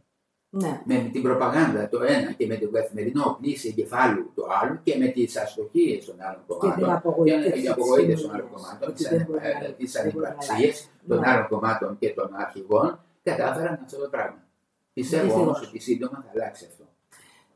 Ναι. 0.54 0.80
Με 0.84 1.08
την 1.12 1.22
προπαγάνδα 1.22 1.88
το 1.88 2.02
ένα 2.02 2.32
και 2.32 2.46
με 2.46 2.56
το 2.56 2.68
καθημερινό 2.70 3.38
πλήση 3.40 3.68
εγκεφάλου 3.68 4.32
το 4.34 4.46
άλλο 4.62 4.80
και 4.82 4.96
με 4.98 5.06
τις 5.06 5.36
αστοχίες 5.36 6.04
των 6.04 6.16
άλλων 6.20 6.40
Και 6.46 6.52
την 6.52 6.58
κομμάτων. 6.58 6.90
απογοήτευση. 6.90 7.44
Και 7.44 7.50
την 7.52 7.60
της 7.62 7.70
απογοήτευση 7.70 8.22
των 8.24 8.34
άλλων 8.34 8.46
κοινωνίας. 8.46 8.62
κομμάτων, 8.66 8.88
Ότι 8.88 9.02
δεν 9.04 9.24
μπορεί 9.26 9.40
να- 9.42 9.72
τι 9.74 9.86
δεν 9.86 10.02
μπορεί 10.12 10.24
να 10.24 10.28
ανυπαρξίε 10.28 10.54
αλλάξει. 10.56 10.88
των 11.08 11.18
Ναι. 11.20 11.28
άλλων 11.30 11.48
κομμάτων 11.48 11.98
και 11.98 12.08
των 12.10 12.34
αρχηγών, 12.34 13.00
κατάφεραν 13.22 13.78
αυτό 13.84 13.98
το 13.98 14.08
πράγμα. 14.08 14.42
Πιστεύω 14.92 15.22
Δυστυχώς. 15.22 15.46
όμως 15.46 15.68
ότι 15.68 15.78
σύντομα 15.80 16.22
θα 16.24 16.30
αλλάξει 16.34 16.64
αυτό. 16.70 16.84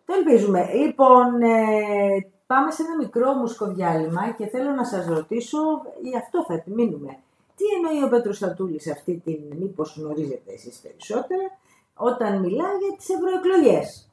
Το 0.06 0.14
ελπίζουμε. 0.14 0.72
Λοιπόν, 0.74 1.42
ε, 1.42 2.30
πάμε 2.46 2.70
σε 2.70 2.82
ένα 2.82 2.96
μικρό 2.96 3.32
μουσικοδιάλειμμα 3.32 4.30
και 4.30 4.46
θέλω 4.46 4.70
να 4.70 4.84
σας 4.84 5.06
ρωτήσω, 5.06 5.58
γι' 6.02 6.16
αυτό 6.16 6.44
θα 6.44 6.54
επιμείνουμε. 6.54 7.18
Τι 7.56 7.64
εννοεί 7.76 8.04
ο 8.04 8.08
Πέτρος 8.08 8.36
Στατούλης 8.36 8.82
σε 8.82 8.90
αυτή 8.90 9.20
την, 9.24 9.38
μήπως 9.58 9.96
γνωρίζετε 9.98 10.52
εσείς 10.52 10.76
περισσότερα, 10.76 11.58
όταν 11.94 12.40
μιλά 12.40 12.64
για 12.64 12.96
τις 12.96 13.08
ευρωεκλογές; 13.08 14.10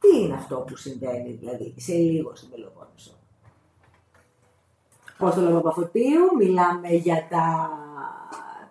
Τι 0.00 0.20
είναι 0.20 0.34
αυτό 0.34 0.56
που 0.56 0.76
συμβαίνει 0.76 1.32
δηλαδή 1.40 1.74
σε 1.76 1.92
λίγο 1.94 2.34
στην 2.34 2.50
Πελοπόννησο; 2.50 3.12
Απόστολο 5.18 5.50
Παπαφωτίου, 5.50 6.36
μιλάμε 6.38 6.88
για 6.88 7.26
τα 7.30 7.70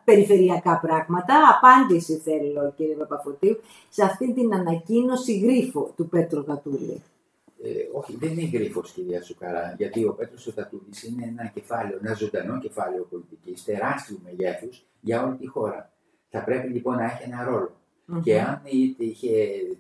περιφερειακά 0.04 0.80
πράγματα. 0.80 1.34
Απάντηση 1.58 2.18
θέλω 2.18 2.74
κύριε 2.76 2.96
Παπαφωτίου 2.96 3.60
σε 3.90 4.04
αυτή 4.04 4.34
την 4.34 4.54
ανακοίνωση 4.54 5.40
γρίφο 5.40 5.94
του 5.96 6.10
Πέτρου 6.10 6.44
Κατούλη. 6.46 7.02
Ε, 7.64 7.70
όχι, 7.94 8.16
δεν 8.16 8.32
είναι 8.32 8.50
γρίφος, 8.58 8.92
κυρία 8.92 9.22
Σουκαρά, 9.22 9.76
γιατί 9.78 10.06
ο 10.06 10.14
Πέτρος 10.14 10.42
Σωτατούλη 10.42 10.94
είναι 11.08 11.26
ένα 11.28 11.52
κεφάλαιο, 11.54 12.00
ένα 12.02 12.14
ζωντανό 12.14 12.60
κεφάλαιο 12.60 13.08
πολιτικής 13.10 13.64
τεράστιου 13.64 14.20
μεγέθους 14.24 14.86
για 15.02 15.24
όλη 15.24 15.36
τη 15.36 15.48
χώρα. 15.48 15.92
Θα 16.30 16.44
πρέπει 16.44 16.68
λοιπόν 16.68 16.96
να 16.96 17.04
έχει 17.04 17.24
ένα 17.24 17.44
ρόλο. 17.44 17.72
Και 18.24 18.42
αν 18.42 18.62
είτε 18.64 19.04
είχε 19.04 19.32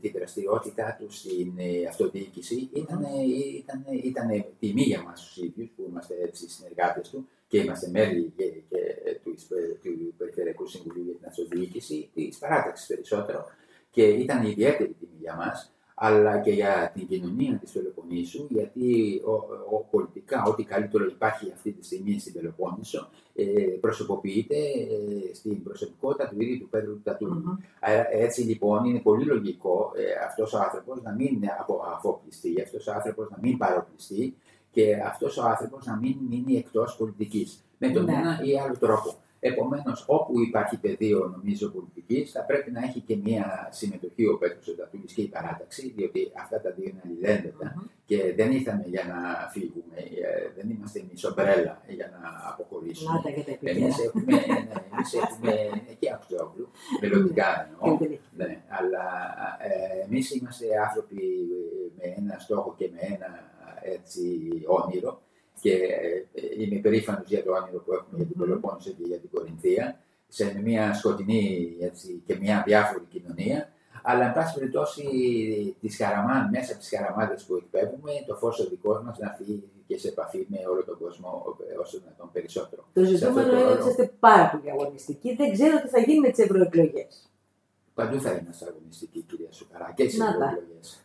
τη 0.01 0.09
δραστηριότητά 0.09 0.97
του 0.99 1.11
στην 1.11 1.53
ε, 1.57 1.87
αυτοδιοίκηση, 1.87 2.69
ήταν, 2.73 3.05
ήταν, 3.53 3.83
ήταν 4.03 4.45
τιμή 4.59 4.81
για 4.81 5.03
μας 5.03 5.21
τους 5.21 5.37
ίδιους 5.37 5.69
που 5.75 5.85
είμαστε 5.89 6.15
έτσι 6.23 6.49
συνεργάτες 6.49 7.09
του 7.09 7.27
και 7.53 7.59
είμαστε 7.59 7.89
μέλη 7.89 8.33
και, 8.35 8.43
και 8.43 8.79
του, 9.23 9.35
του 9.79 10.13
Περιφερειακού 10.17 10.67
Συμβουλίου 10.67 11.03
για 11.03 11.13
την 11.13 11.27
Αυτοδιοίκηση, 11.27 12.09
της 12.13 12.37
παράταξης 12.37 12.87
περισσότερο. 12.87 13.45
Και 13.91 14.03
ήταν 14.03 14.45
ιδιαίτερη 14.45 14.95
τιμή 14.99 15.17
για 15.19 15.35
μας, 15.35 15.73
αλλά 15.95 16.39
και 16.39 16.51
για 16.51 16.91
την 16.93 17.07
κοινωνία 17.07 17.57
της 17.57 17.71
Πελοποννήσου, 17.71 18.47
γιατί 18.49 19.21
ο, 19.25 19.31
ο, 19.75 19.85
πολιτικά 19.91 20.43
ό,τι 20.47 20.63
καλύτερο 20.63 21.05
υπάρχει 21.05 21.51
αυτή 21.53 21.71
τη 21.71 21.85
στιγμή 21.85 22.19
στην 22.19 22.33
Πελοπόννησο 22.33 23.09
ε, 23.35 23.43
προσωποποιείται 23.81 24.55
ε, 24.55 25.33
στην 25.33 25.63
προσωπικότητα 25.63 26.27
του 26.27 26.41
ίδιου 26.41 26.59
του 26.59 26.69
Πέτρου 26.69 26.93
του 26.93 27.01
Τατούλη. 27.03 27.43
Άρα, 27.79 28.07
Έτσι 28.11 28.41
λοιπόν 28.41 28.85
είναι 28.85 28.99
πολύ 28.99 29.25
λογικό 29.25 29.91
ε, 29.95 30.25
αυτός 30.25 30.53
ο 30.53 30.57
άνθρωπος 30.57 31.01
να 31.01 31.11
μην 31.11 31.41
απο, 31.59 31.81
αφοπλιστεί, 31.95 32.61
αυτός 32.61 32.87
ο 32.87 32.91
άνθρωπος 32.93 33.29
να 33.29 33.37
μην 33.41 33.57
παροπλιστεί 33.57 34.35
και 34.73 34.95
αυτός 35.05 35.37
ο 35.37 35.43
άνθρωπος 35.43 35.85
να 35.85 35.95
μην 35.95 36.15
μείνει 36.29 36.55
εκτός 36.57 36.95
πολιτικής 36.97 37.63
με 37.77 37.89
τον 37.89 38.03
Ναι. 38.05 38.11
ένα 38.13 38.39
ή 38.43 38.59
άλλο 38.59 38.77
τρόπο. 38.79 39.15
Επομένως, 39.45 40.03
όπου 40.07 40.39
υπάρχει 40.39 40.77
πεδίο 40.77 41.19
νομίζω 41.37 41.69
πολιτικής, 41.69 42.31
θα 42.31 42.41
πρέπει 42.41 42.71
να 42.71 42.81
έχει 42.83 42.99
και 42.99 43.15
μια 43.23 43.67
συμμετοχή 43.71 44.27
ο 44.27 44.37
Πέτρος 44.37 44.67
Οτατούλης 44.67 45.13
και 45.13 45.21
η 45.21 45.27
παράταξη, 45.27 45.93
διότι 45.95 46.31
αυτά 46.41 46.61
τα 46.61 46.69
δύο 46.71 46.87
είναι 46.89 47.01
αλληλένδετα 47.05 47.67
και 48.05 48.33
δεν 48.35 48.51
ήρθαμε 48.51 48.83
για 48.87 49.03
να 49.11 49.49
φύγουμε, 49.49 49.95
ε, 49.95 50.49
δεν 50.55 50.69
είμαστε 50.69 50.99
εμείς 50.99 51.23
ομπρέλα 51.23 51.81
για 51.87 52.07
να 52.13 52.49
αποχωρήσουμε. 52.51 53.11
Να 53.13 53.21
τα 53.21 53.29
και 53.29 53.43
τα 53.43 53.69
Εμείς 53.69 53.97
επίπεδα. 53.97 54.03
έχουμε, 54.03 54.33
ναι, 54.35 54.73
εμείς 54.93 55.13
έχουμε 55.13 55.51
και 55.99 56.11
Αξιόγλου, 56.13 56.67
μελλοντικά 57.01 57.47
εννοώ, 57.65 57.97
Πολύ. 57.97 58.19
ναι, 58.37 58.61
αλλά 58.67 59.03
ε, 59.69 60.03
εμείς 60.05 60.35
είμαστε 60.35 60.65
άνθρωποι 60.87 61.21
με 61.97 62.03
ένα 62.17 62.39
στόχο 62.39 62.73
και 62.77 62.89
με 62.93 62.99
ένα 63.15 63.29
έτσι, 63.81 64.51
όνειρο 64.65 65.21
και 65.61 65.71
ε, 66.33 66.61
είμαι 66.63 66.79
περήφανος 66.79 67.27
για 67.29 67.43
το 67.43 67.51
όνειρο 67.51 67.79
που 67.85 67.93
έχουμε 67.93 68.17
για 68.17 68.25
την 68.25 68.33
Μμμ. 68.37 68.45
Πελοπόννησο 68.45 68.89
και 68.91 69.03
για 69.07 69.17
την 69.17 69.29
Κορινθία 69.33 69.99
σε 70.27 70.59
μια 70.63 70.93
σκοτεινή 70.93 71.75
έτσι, 71.79 72.21
και 72.25 72.35
μια 72.35 72.63
διάφορη 72.65 73.03
κοινωνία 73.09 73.67
αλλά, 74.05 74.25
εν 74.27 74.33
πάση 74.33 74.53
περιπτώσει, 74.59 75.03
τις 75.81 75.97
χαραμά, 75.97 76.49
μέσα 76.51 76.71
από 76.71 76.79
τις 76.81 76.89
χαραμάδες 76.89 77.43
που 77.43 77.55
εκπέμπουμε, 77.55 78.11
το 78.27 78.35
φως 78.35 78.59
ο 78.59 78.65
δικός 78.69 79.03
μας 79.03 79.17
να 79.19 79.27
έρθει 79.29 79.63
και 79.87 79.97
σε 79.97 80.07
επαφή 80.07 80.45
με 80.49 80.57
όλο 80.71 80.83
τον 80.83 80.97
κόσμο 80.97 81.57
ε, 81.69 81.77
όσο 81.77 81.99
δυνατόν 81.99 82.29
περισσότερο. 82.33 82.85
Το 82.93 83.05
Σε 83.05 83.15
ζητούμενο 83.15 83.39
αυτό 83.39 83.51
το 83.51 83.57
είναι 83.57 83.65
ότι 83.71 83.77
ρόλο. 83.79 83.89
είστε 83.89 84.11
πάρα 84.19 84.49
πολύ 84.49 84.71
αγωνιστικοί. 84.71 85.35
Δεν 85.35 85.51
ξέρω 85.51 85.81
τι 85.81 85.87
θα 85.87 85.99
γίνει 85.99 86.19
με 86.19 86.29
τις 86.29 86.39
ευρωεκλογές. 86.45 87.29
Παντού 87.93 88.19
θα 88.21 88.31
είμαστε 88.31 88.65
αγωνιστικοί, 88.69 89.19
κυρία 89.21 89.51
Σουκαρά, 89.51 89.93
και 89.95 90.03
στις 90.03 90.17
Να 90.19 90.25
τα. 90.25 90.45
ευρωεκλογές. 90.45 90.99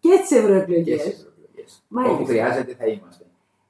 Και 0.00 0.08
τι 0.22 0.28
Και 0.28 0.36
ευρωεκλογές. 0.36 1.26
Στι 1.68 1.82
ευρωεκλογέ. 1.90 2.06
Μάλιστα. 2.06 2.14
Όπου 2.14 2.24
χρειάζεται 2.24 2.74
θα 2.74 2.86
είμαστε. 2.86 3.24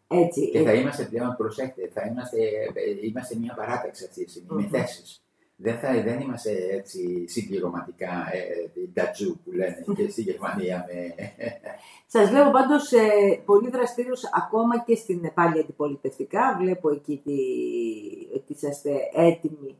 Έτσι. 0.09 0.51
Και 0.51 0.59
ε, 0.59 0.63
θα 0.63 0.73
είμαστε 0.73 1.05
πλέον, 1.05 1.37
προσέξτε, 1.37 1.91
θα 1.93 2.03
είμαστε, 2.07 2.39
ε, 2.75 3.07
είμαστε 3.07 3.37
μια 3.37 3.55
παράταξη 3.55 4.05
αυτή 4.05 4.25
τη 4.25 4.31
στιγμή, 4.31 4.49
Μμμ. 4.51 4.61
με 4.71 4.79
θέσεις. 4.79 5.23
Δεν, 5.61 5.79
θα, 5.79 6.03
δεν 6.03 6.21
είμαστε 6.21 6.51
έτσι 6.71 7.29
συμπληρωματικά 7.29 8.29
ε, 8.33 8.39
ε, 8.39 8.87
ντατζού 8.93 9.39
που 9.45 9.53
λένε 9.53 9.85
και 9.97 10.09
στη 10.13 10.23
Γερμανία 10.23 10.87
με. 10.89 11.15
Σας 12.07 12.31
βλέπω 12.31 12.51
πάντως 12.51 12.93
ε, 12.93 13.43
πολύ 13.45 13.71
δραστήριους 13.71 14.23
ακόμα 14.35 14.83
και 14.85 14.95
στην 14.95 15.31
πάλι 15.35 15.59
αντιπολιτευτικά. 15.59 16.57
Βλέπω 16.61 16.91
εκεί 16.91 17.21
τι, 17.25 17.37
ότι 18.35 18.53
είσαστε 18.53 18.91
έτοιμοι 19.15 19.79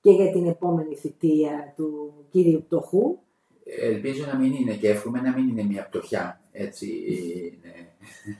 και 0.00 0.10
για 0.10 0.32
την 0.32 0.46
επόμενη 0.46 0.94
θητεία 0.94 1.72
του 1.76 2.14
κύριου 2.30 2.64
Πτωχού. 2.66 3.18
Ελπίζω 3.64 4.26
να 4.26 4.38
μην 4.38 4.52
είναι 4.52 4.74
και 4.74 4.88
εύχομαι 4.88 5.20
να 5.20 5.32
μην 5.32 5.48
είναι 5.48 5.62
μια 5.62 5.86
πτωχιά 5.86 6.40
έτσι, 6.52 6.86
είναι, 7.06 7.88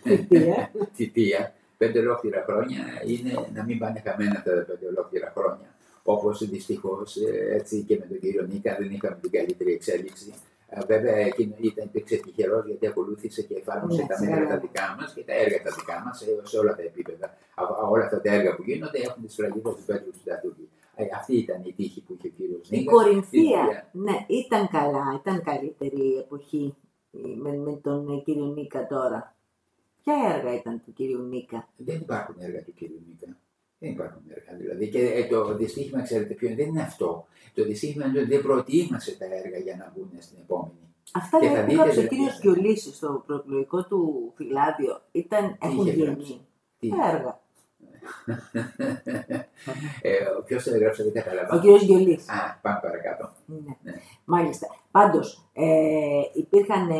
Θητεία. 0.03 0.71
θητεία. 0.95 1.55
Πέντε 1.79 1.99
ολόκληρα 1.99 2.45
χρόνια 2.49 2.83
είναι 3.07 3.49
να 3.55 3.65
μην 3.65 3.79
πάνε 3.79 4.03
χαμένα 4.07 4.43
τα 4.43 4.51
πέντε 4.69 4.87
ολόκληρα 4.87 5.33
χρόνια. 5.37 5.75
Όπως 6.03 6.49
δυστυχώς 6.49 7.17
έτσι 7.53 7.83
και 7.83 7.97
με 8.01 8.07
τον 8.07 8.19
κύριο 8.21 8.43
Νίκα 8.53 8.77
δεν 8.79 8.91
είχαμε 8.91 9.19
την 9.21 9.31
καλύτερη 9.31 9.73
εξέλιξη. 9.73 10.35
Ε, 10.69 10.79
Βέβαια, 10.87 11.17
εκείνο 11.17 11.55
ήταν 11.61 11.85
υπήρξε 11.85 12.17
τυχερός 12.17 12.67
γιατί 12.67 12.87
ακολούθησε 12.87 13.43
και 13.43 13.55
εφάρμοσε 13.55 14.01
Ναι, 14.01 14.07
τα 14.09 14.17
σιγά. 14.17 14.31
μέτρα 14.31 14.49
τα 14.49 14.59
δικά 14.59 14.97
μας 15.01 15.13
και 15.15 15.23
τα 15.23 15.35
έργα 15.35 15.63
τα 15.63 15.71
δικά 15.79 16.03
μας 16.05 16.19
σε, 16.19 16.25
σε 16.43 16.59
όλα 16.59 16.75
τα 16.77 16.83
επίπεδα. 16.83 17.27
Α, 17.55 17.63
α, 17.65 17.89
όλα 17.89 18.05
αυτά 18.05 18.21
τα 18.21 18.33
έργα 18.33 18.55
που 18.57 18.63
γίνονται 18.63 18.99
έχουν 18.99 19.23
τη 19.27 19.33
σφραγίδα 19.33 19.71
του 19.75 19.83
Πέτρου 19.87 20.11
του 20.11 20.21
Τατούλη. 20.25 20.69
Ε, 20.97 21.05
αυτή 21.19 21.37
ήταν 21.37 21.63
η 21.65 21.73
τύχη 21.73 22.01
που 22.01 22.13
είχε 22.19 22.29
ο 22.29 22.31
κύριος 22.37 22.71
Η 22.71 22.77
Νίκας. 22.77 22.93
Κορινθία, 22.95 23.89
ναι, 23.93 24.17
ήταν 24.27 24.69
καλά, 24.69 25.21
ήταν 25.21 25.43
καλύτερη 25.43 26.03
η 26.15 26.19
εποχή 26.19 26.75
ε, 26.75 26.92
με, 27.13 27.53
με 27.57 27.73
τον 27.77 28.09
ε, 28.19 28.23
κύριο 28.25 28.45
Νίκα 28.47 28.87
τώρα. 28.87 29.37
Ποια 30.03 30.15
έργα 30.37 30.55
ήταν 30.55 30.83
του 30.85 30.93
κύριου 30.93 31.23
Νίκα; 31.23 31.69
Δεν 31.77 31.97
υπάρχουν 31.97 32.35
έργα 32.39 32.63
του 32.63 32.75
κύριου 32.75 33.03
Νίκα. 33.09 33.37
Δεν 33.79 33.91
υπάρχουν 33.91 34.23
έργα 34.29 34.59
δηλαδή. 34.59 34.89
Και 34.89 34.99
ε, 34.99 35.27
το 35.27 35.55
δυστύχημα, 35.55 36.03
ξέρετε 36.03 36.35
ποιο 36.35 36.47
είναι, 36.49 36.57
δεν 36.57 36.69
είναι 36.69 36.83
αυτό. 36.83 37.27
Το 37.55 37.65
δυστύχημα 37.65 38.07
είναι 38.07 38.19
ότι 38.19 38.29
δεν 38.29 38.43
προετοίμασε 38.43 39.17
τα 39.17 39.25
έργα 39.25 39.59
για 39.59 39.77
να 39.77 39.93
μπουν 39.95 40.11
στην 40.19 40.39
επόμενη. 40.41 40.75
Αυτά 41.13 41.39
Και 41.39 41.47
θα 41.47 41.53
λέει 41.53 41.63
που 41.63 41.71
δείτε 41.71 41.81
έγραψε 41.81 41.99
ο 41.99 42.03
δηλαδή- 42.03 42.17
κύριος 42.17 42.41
Γιολίση 42.41 42.93
στο 42.93 43.23
προεκλογικό 43.27 43.85
του 43.85 44.33
φυλάδιο 44.37 45.01
ήταν, 45.13 45.57
έχουν 45.61 45.81
είχε 45.87 45.91
γίνει 45.91 46.05
γράψει; 46.05 46.41
Τι; 46.79 46.89
έργα. 46.89 47.42
Ε, 50.03 50.11
Ποιος 50.47 50.65
το 50.65 50.75
έγραψε, 50.75 51.03
δεν 51.03 51.13
Ο 51.13 51.25
κατάλαβα. 51.25 51.59
κύριος 51.61 51.83
Γιολίση. 51.83 52.31
Α, 52.31 52.59
πάμε 52.63 52.79
παρακάτω. 52.83 53.33
Ναι. 53.47 53.57
Ναι. 53.83 53.93
Μάλιστα. 54.25 54.67
Πάντως, 54.91 55.51
ε, 55.53 55.65
υπήρχαν 56.35 56.91
ε, 56.91 56.97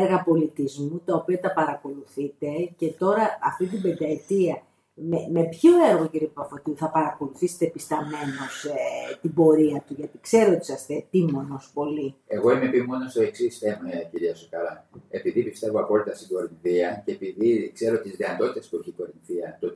έργα 0.00 0.22
πολιτισμού 0.22 1.02
τα 1.04 1.14
οποία 1.14 1.40
τα 1.40 1.52
παρακολουθείτε 1.52 2.46
και 2.76 2.92
τώρα 2.92 3.38
αυτή 3.42 3.66
την 3.66 3.82
πενταετία 3.82 4.62
με, 5.02 5.28
με 5.32 5.44
ποιο 5.44 5.70
έργο 5.90 6.06
κύριε 6.08 6.26
Παπαφωτίου 6.26 6.76
θα 6.76 6.90
παρακολουθήσετε 6.90 7.64
επισταμένος 7.64 8.64
ε, 8.64 9.18
την 9.20 9.34
πορεία 9.34 9.84
του; 9.86 9.94
Γιατί 9.96 10.18
ξέρω 10.20 10.50
ότι 10.52 10.60
είσαστε 10.60 10.94
ετήμονος 10.94 11.70
πολύ. 11.74 12.14
Εγώ 12.26 12.50
είμαι 12.52 12.64
επιμόνο 12.64 13.08
στο 13.08 13.22
εξής 13.22 13.58
θέμα, 13.58 13.88
ε, 13.92 14.08
κυρία 14.10 14.34
Σοκαλά. 14.34 14.86
Επειδή 15.10 15.42
πιστεύω 15.42 15.80
απόλυτα 15.80 16.14
στην 16.14 16.28
Κορινθία 16.28 17.02
και 17.04 17.12
επειδή 17.12 17.70
ξέρω 17.74 17.98
τις 18.00 18.16
δυνατότητες 18.16 18.68
που 18.68 18.76
έχει 18.76 18.88
η 18.88 18.92
Κορινθία, 18.92 19.09
το 19.09 19.09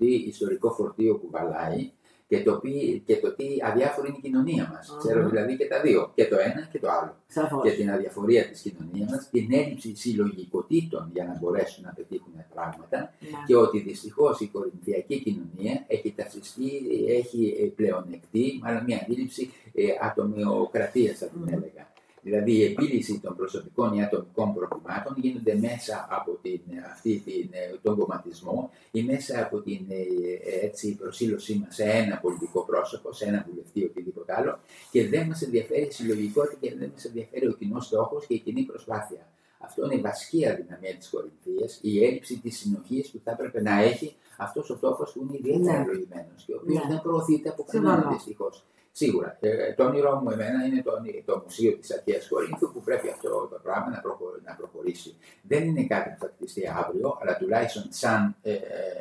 τι 0.04 0.14
ιστορικό 0.14 0.70
φορτίο 0.70 1.16
κουβαλάει 1.16 1.90
και 2.28 2.42
το, 2.42 2.58
τι, 2.60 3.02
και 3.06 3.16
το 3.16 3.34
τι 3.34 3.44
αδιάφορη 3.64 4.08
είναι 4.08 4.16
η 4.18 4.20
κοινωνία 4.20 4.70
μας. 4.72 4.90
Μμμ. 4.90 4.98
Ξέρω 4.98 5.28
δηλαδή 5.28 5.56
και 5.56 5.66
τα 5.66 5.80
δύο, 5.80 6.10
και 6.14 6.26
το 6.28 6.36
ένα 6.38 6.68
και 6.72 6.78
το 6.78 6.88
άλλο. 6.90 7.16
Σαφώς. 7.26 7.62
Και 7.62 7.70
την 7.70 7.90
αδιαφορία 7.90 8.48
της 8.48 8.60
κοινωνίας 8.60 9.10
μας, 9.10 9.28
την 9.30 9.52
έλλειψη 9.52 9.94
συλλογικοτήτων 9.96 11.10
για 11.14 11.24
να 11.24 11.38
μπορέσουν 11.40 11.84
να 11.84 11.92
πετύχουν 11.92 12.32
πράγματα 12.54 12.98
Ναι. 13.20 13.28
και 13.46 13.56
ότι 13.56 13.78
δυστυχώς 13.80 14.40
η 14.40 14.46
κορινθιακή 14.48 15.20
κοινωνία 15.22 15.84
έχει 15.86 16.12
ταυτιστεί, 16.16 16.70
έχει 17.08 17.56
ε, 17.60 17.64
πλεονεκτεί, 17.66 18.60
μάλλον 18.62 18.84
μια 18.84 18.98
αντίληψη 19.02 19.50
ε, 19.74 19.82
ατομιοκρατίας, 20.00 21.18
θα 21.18 21.26
την 21.26 21.40
Μμμ. 21.40 21.48
έλεγα. 21.48 21.92
Δηλαδή 22.24 22.52
η 22.52 22.64
επίλυση 22.64 23.20
των 23.20 23.36
προσωπικών 23.36 23.92
ή 23.94 24.02
ατομικών 24.02 24.54
προβλημάτων 24.54 25.14
γίνονται 25.16 25.54
μέσα 25.54 26.06
από 26.10 26.38
την, 26.42 26.60
αυτή 26.92 27.22
την, 27.24 27.48
ε, 27.50 27.78
τον 27.82 27.98
κομματισμό 27.98 28.70
ή 28.90 29.02
μέσα 29.02 29.42
από 29.42 29.60
την 29.60 29.80
ε, 29.88 29.94
ε, 29.94 30.66
έτσι, 30.66 30.94
προσήλωσή 30.96 31.54
μας 31.64 31.74
σε 31.74 31.82
ένα 31.84 32.16
πολιτικό 32.18 32.64
πρόσωπο, 32.64 33.12
σε 33.12 33.24
ένα 33.24 33.46
βουλευτή 33.48 33.80
ή 33.80 33.84
οτιδήποτε 33.84 34.34
άλλο 34.36 34.58
και 34.90 35.08
δεν 35.08 35.26
μας 35.26 35.42
ενδιαφέρει 35.42 35.86
η 35.86 35.90
συλλογικότητα 35.90 36.56
και 36.60 36.74
δεν 36.78 36.90
μας 36.92 37.04
ενδιαφέρει 37.04 37.46
ο 37.46 37.52
κοινός 37.52 37.84
στόχος 37.86 38.26
και 38.26 38.34
η 38.34 38.38
κοινή 38.38 38.62
προσπάθεια. 38.62 39.28
Αυτό 39.58 39.84
είναι 39.84 39.94
η 39.94 40.00
βασική 40.00 40.48
αδυναμία 40.48 40.94
της 40.98 41.08
Κορινθίας, 41.10 41.78
η 41.82 42.04
έλλειψη 42.04 42.38
της 42.38 42.58
συνοχής 42.58 43.10
που 43.10 43.20
θα 43.24 43.30
έπρεπε 43.30 43.62
να 43.62 43.80
έχει 43.82 44.14
αυτός 44.38 44.70
ο 44.70 44.76
τόπος 44.76 45.12
που 45.12 45.20
είναι 45.28 45.36
ιδιαίτερα 45.38 45.78
Ναι. 45.78 45.80
ευλογημένος 45.80 46.44
και 46.46 46.52
ο 46.52 46.58
οποίος 46.62 46.82
Ναι. 46.82 46.88
δεν 46.88 47.00
προωθείται 47.02 47.48
από 47.48 47.64
Συμφωνώ. 47.68 47.90
κανέναν 47.94 48.12
δυστυχώς. 48.12 48.64
Σίγουρα. 48.96 49.36
Ε, 49.40 49.72
το 49.72 49.84
όνειρό 49.84 50.20
μου 50.22 50.30
εμένα 50.30 50.64
είναι 50.66 50.82
το, 50.82 50.92
όνει- 50.92 51.22
το 51.26 51.40
Μουσείο 51.44 51.72
της 51.78 51.92
Αρχαίας 51.92 52.28
Κορίνθου 52.28 52.72
που 52.72 52.80
πρέπει 52.82 53.08
αυτό 53.08 53.28
το 53.52 53.58
πράγμα 53.62 53.90
να, 53.90 54.00
προχω- 54.00 54.40
να 54.44 54.52
προχωρήσει. 54.54 55.14
Δεν 55.42 55.62
είναι 55.68 55.84
κάτι 55.84 56.08
που 56.10 56.16
θα 56.24 56.30
χτιστεί 56.34 56.62
αύριο, 56.80 57.18
αλλά 57.20 57.36
τουλάχιστον 57.36 57.84
σαν... 57.90 58.36
Ε, 58.42 58.52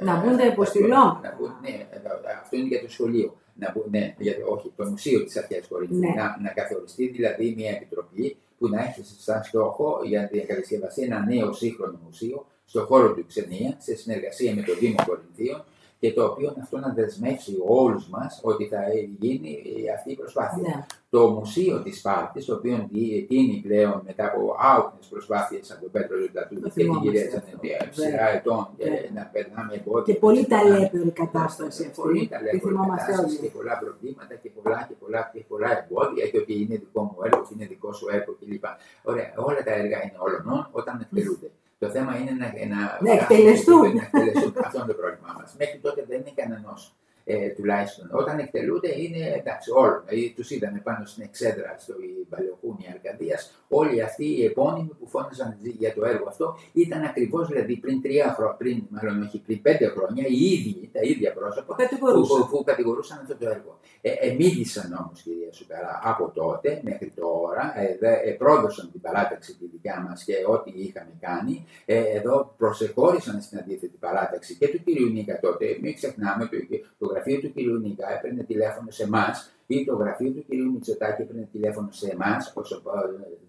Να 0.02 0.16
μπουν 0.20 0.38
τα 0.38 0.44
ε, 0.44 0.48
υποστηλώματα. 0.48 1.20
να 1.30 1.36
μπουν- 1.38 1.58
Ναι, 1.62 1.70
ε, 1.70 2.00
αυτό 2.42 2.58
είναι 2.58 2.68
για 2.68 2.82
το 2.82 2.90
σχολείο. 2.90 3.36
Να 3.56 3.72
μπουν, 3.72 3.84
ναι, 3.90 4.16
για 4.18 4.36
το, 4.36 4.42
όχι, 4.54 4.72
το 4.76 4.84
Μουσείο 4.86 5.24
της 5.24 5.38
Αρχαίας 5.38 5.68
Κορίνθου. 5.68 5.96
Ναι. 6.00 6.14
Να, 6.16 6.38
να 6.42 6.50
καθοριστεί 6.50 7.08
δηλαδή 7.08 7.54
μια 7.58 7.72
επιτροπή 7.72 8.38
που 8.58 8.70
να 8.70 8.82
έχει 8.84 9.02
σαν 9.20 9.44
στόχο 9.44 10.00
για 10.04 10.30
να 10.34 10.40
κατασκευαστεί 10.40 11.02
ένα 11.04 11.26
νέο 11.26 11.54
σύγχρονο 11.54 12.00
μουσείο 12.06 12.46
στο 12.66 12.82
χώρο 12.86 13.14
του 13.14 13.26
Ξενία, 13.28 13.76
σε 13.80 13.96
συνεργασία 13.96 14.54
με 14.56 14.62
το 14.62 14.74
Δήμο 14.76 14.96
Κορινθίων 15.08 15.64
και 16.04 16.14
το 16.14 16.24
οποίο 16.26 16.54
αυτό 16.62 16.78
να 16.78 16.94
δεσμεύσει 16.94 17.54
όλους 17.68 18.08
μας 18.10 18.40
ότι 18.44 18.66
θα 18.66 18.80
γίνει 19.20 19.62
αυτή 19.96 20.12
η 20.12 20.16
προσπάθεια. 20.16 20.62
Ναι. 20.62 20.86
Το 21.10 21.28
Μουσείο 21.30 21.82
της 21.82 21.98
Σπάρτης, 22.00 22.46
το 22.46 22.54
οποίο 22.56 22.88
δι- 22.92 23.28
τίνει 23.28 23.62
πλέον 23.68 24.02
μετά 24.06 24.26
από 24.26 24.56
άοκνες 24.60 25.06
προσπάθειες 25.14 25.72
από 25.72 25.82
τον 25.82 25.92
Πέτρο 25.92 26.16
Λιωτατούλη 26.18 26.60
Το 26.62 26.68
και 26.68 26.74
την 26.74 26.84
θυμόμαστε 26.84 27.10
κυρία 27.12 27.26
αυτό. 27.28 27.40
Τζανετία, 27.40 27.78
Βέβαια. 27.96 28.10
σειρά 28.10 28.28
ετών 28.38 28.62
και 28.78 28.84
Βέβαια. 28.84 29.10
να 29.18 29.24
περνάμε 29.34 29.72
εμπόδια. 29.80 30.14
Και 30.14 30.20
πολύ 30.26 30.42
να 30.42 30.48
περνάμε- 30.48 30.74
ταλέπωρη 30.92 31.12
κατάσταση 31.24 31.82
αυτή. 31.90 32.02
Πολύ 32.02 32.20
Τη 32.20 32.28
ταλέπωρη 32.34 32.60
θυμόμαστε 32.74 33.06
κατάσταση 33.12 33.36
όλοι. 33.38 33.44
και 33.44 33.50
πολλά 33.58 33.76
προβλήματα 33.84 34.34
και 34.44 34.50
πολλά, 34.58 34.80
και 34.90 34.96
πολλά, 35.04 35.22
και 35.34 35.42
πολλά 35.52 35.70
εμπόδια 35.80 36.26
και 36.32 36.38
ότι 36.44 36.54
είναι 36.62 36.76
δικό 36.84 37.02
μου 37.10 37.18
έργο, 37.28 37.40
ότι 37.46 37.52
είναι 37.56 37.66
δικό 37.74 37.90
σου 37.98 38.06
έργο 38.18 38.32
κλπ. 38.40 38.66
Ωραία, 39.12 39.30
όλα 39.50 39.62
τα 39.68 39.74
έργα 39.82 39.98
είναι 40.04 40.18
όλων 40.26 40.44
όταν 40.80 40.94
εκτελούνται. 41.04 41.50
Το 41.84 41.90
θέμα 41.90 42.18
είναι 42.18 42.32
να, 42.32 42.48
να, 42.76 42.98
Να 43.02 43.12
εκτελεστούν. 43.12 43.94
Να 43.96 44.02
εκτελεστούν. 44.02 44.54
Αυτό 44.64 44.78
είναι 44.78 44.88
το 44.88 44.94
πρόβλημά 44.94 45.32
μας. 45.40 45.56
Μέχρι 45.60 45.80
τότε 45.80 46.06
δεν 46.08 46.20
είναι 46.20 46.34
κανένας. 46.36 46.96
Ε, 47.26 47.50
τουλάχιστον 47.50 48.10
όταν 48.12 48.40
εκτελούνται 48.40 49.02
είναι 49.02 49.34
εντάξει 49.40 49.72
όλων. 49.76 50.04
Δηλαδή 50.06 50.34
τους 50.36 50.52
είδαμε 50.52 50.80
πάνω 50.84 51.06
στην 51.06 51.24
εξέδρα 51.24 51.76
στο 51.78 51.94
Παλαιοχούνη 52.30 52.88
Αρκαδία. 52.94 53.40
Όλοι 53.68 54.02
αυτοί 54.02 54.26
οι 54.26 54.46
επώνυμοι 54.46 54.92
που 55.00 55.08
φώναζαν 55.08 55.58
για 55.62 55.94
το 55.94 56.06
έργο 56.06 56.26
αυτό 56.28 56.58
ήταν 56.74 57.04
ακριβώς 57.04 57.48
δηλαδή 57.48 57.78
πριν 57.78 58.02
τρία 58.02 58.34
χρόνια, 58.38 58.56
πριν, 58.56 58.84
μάλλον 58.90 59.22
όχι 59.22 59.40
πριν 59.46 59.62
πέντε 59.62 59.86
χρόνια, 59.88 60.26
οι 60.28 60.46
ίδιοι, 60.54 60.90
τα 60.94 61.00
ίδια 61.02 61.34
πρόσωπα 61.34 61.66
που, 61.66 61.82
Κατηγορούσα. 61.82 62.36
που, 62.36 62.50
που 62.50 62.64
κατηγορούσαν 62.64 63.20
αυτό 63.22 63.36
το 63.36 63.50
έργο. 63.50 63.80
Ε, 64.02 64.12
ε, 64.12 64.34
μίλησαν 64.34 64.98
όμως, 65.02 65.22
κυρία 65.22 65.52
Σουκαρά, 65.54 66.00
από 66.04 66.32
τότε 66.34 66.82
μέχρι 66.84 67.12
τώρα, 67.16 67.74
ε, 67.80 67.98
δε, 68.00 68.14
ε, 68.14 68.32
πρόδωσαν 68.32 68.92
την 68.92 69.02
παράταξη 69.02 69.58
τη 69.58 69.66
δικιά 69.66 70.06
μας 70.08 70.24
και 70.24 70.34
ό,τι 70.48 70.72
είχαμε 70.76 71.14
κάνει. 71.20 71.66
Ε, 71.86 72.04
εδώ 72.18 72.54
προσεχώρησαν 72.58 73.42
στην 73.42 73.58
αντίθετη 73.58 73.98
παράταξη 74.00 74.56
και 74.56 74.68
του 74.68 74.84
κυρίου 74.84 75.10
Νίκα 75.10 75.40
τότε. 75.40 75.78
Μην 75.82 75.94
ξεχνάμε, 75.96 76.46
το, 76.46 76.58
το 76.98 77.13
γραφείο 77.14 77.40
του 77.40 77.54
κυρίου 77.54 77.80
Νίκα 77.80 78.14
έπαιρνε 78.14 78.44
τηλέφωνο 78.44 78.92
σε 78.92 79.04
εμάς 79.04 79.54
ή 79.68 79.86
το 79.86 79.96
γραφείο 79.96 80.32
του 80.32 80.46
κυρίου 80.46 80.72
Μητσοτάκη 80.72 81.22
έπαιρνε 81.22 81.48
τηλέφωνο 81.52 81.88
σε 81.92 82.10
εμάς, 82.10 82.54
ως 82.56 82.84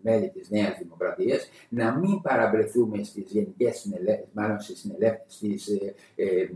μέλη 0.03 0.31
της 0.31 0.51
Νέας 0.51 0.79
Δημοκρατίας, 0.79 1.49
να 1.69 1.99
μην 1.99 2.21
παραβρεθούμε 2.21 3.03
στις 3.03 3.31
γενικές 3.31 3.79
συνελεύσει, 3.79 4.29
μάλλον 4.33 4.61
στις 4.61 4.79
συνελεύσεις, 4.79 5.69
ε, 5.69 5.95
ε, 6.15 6.49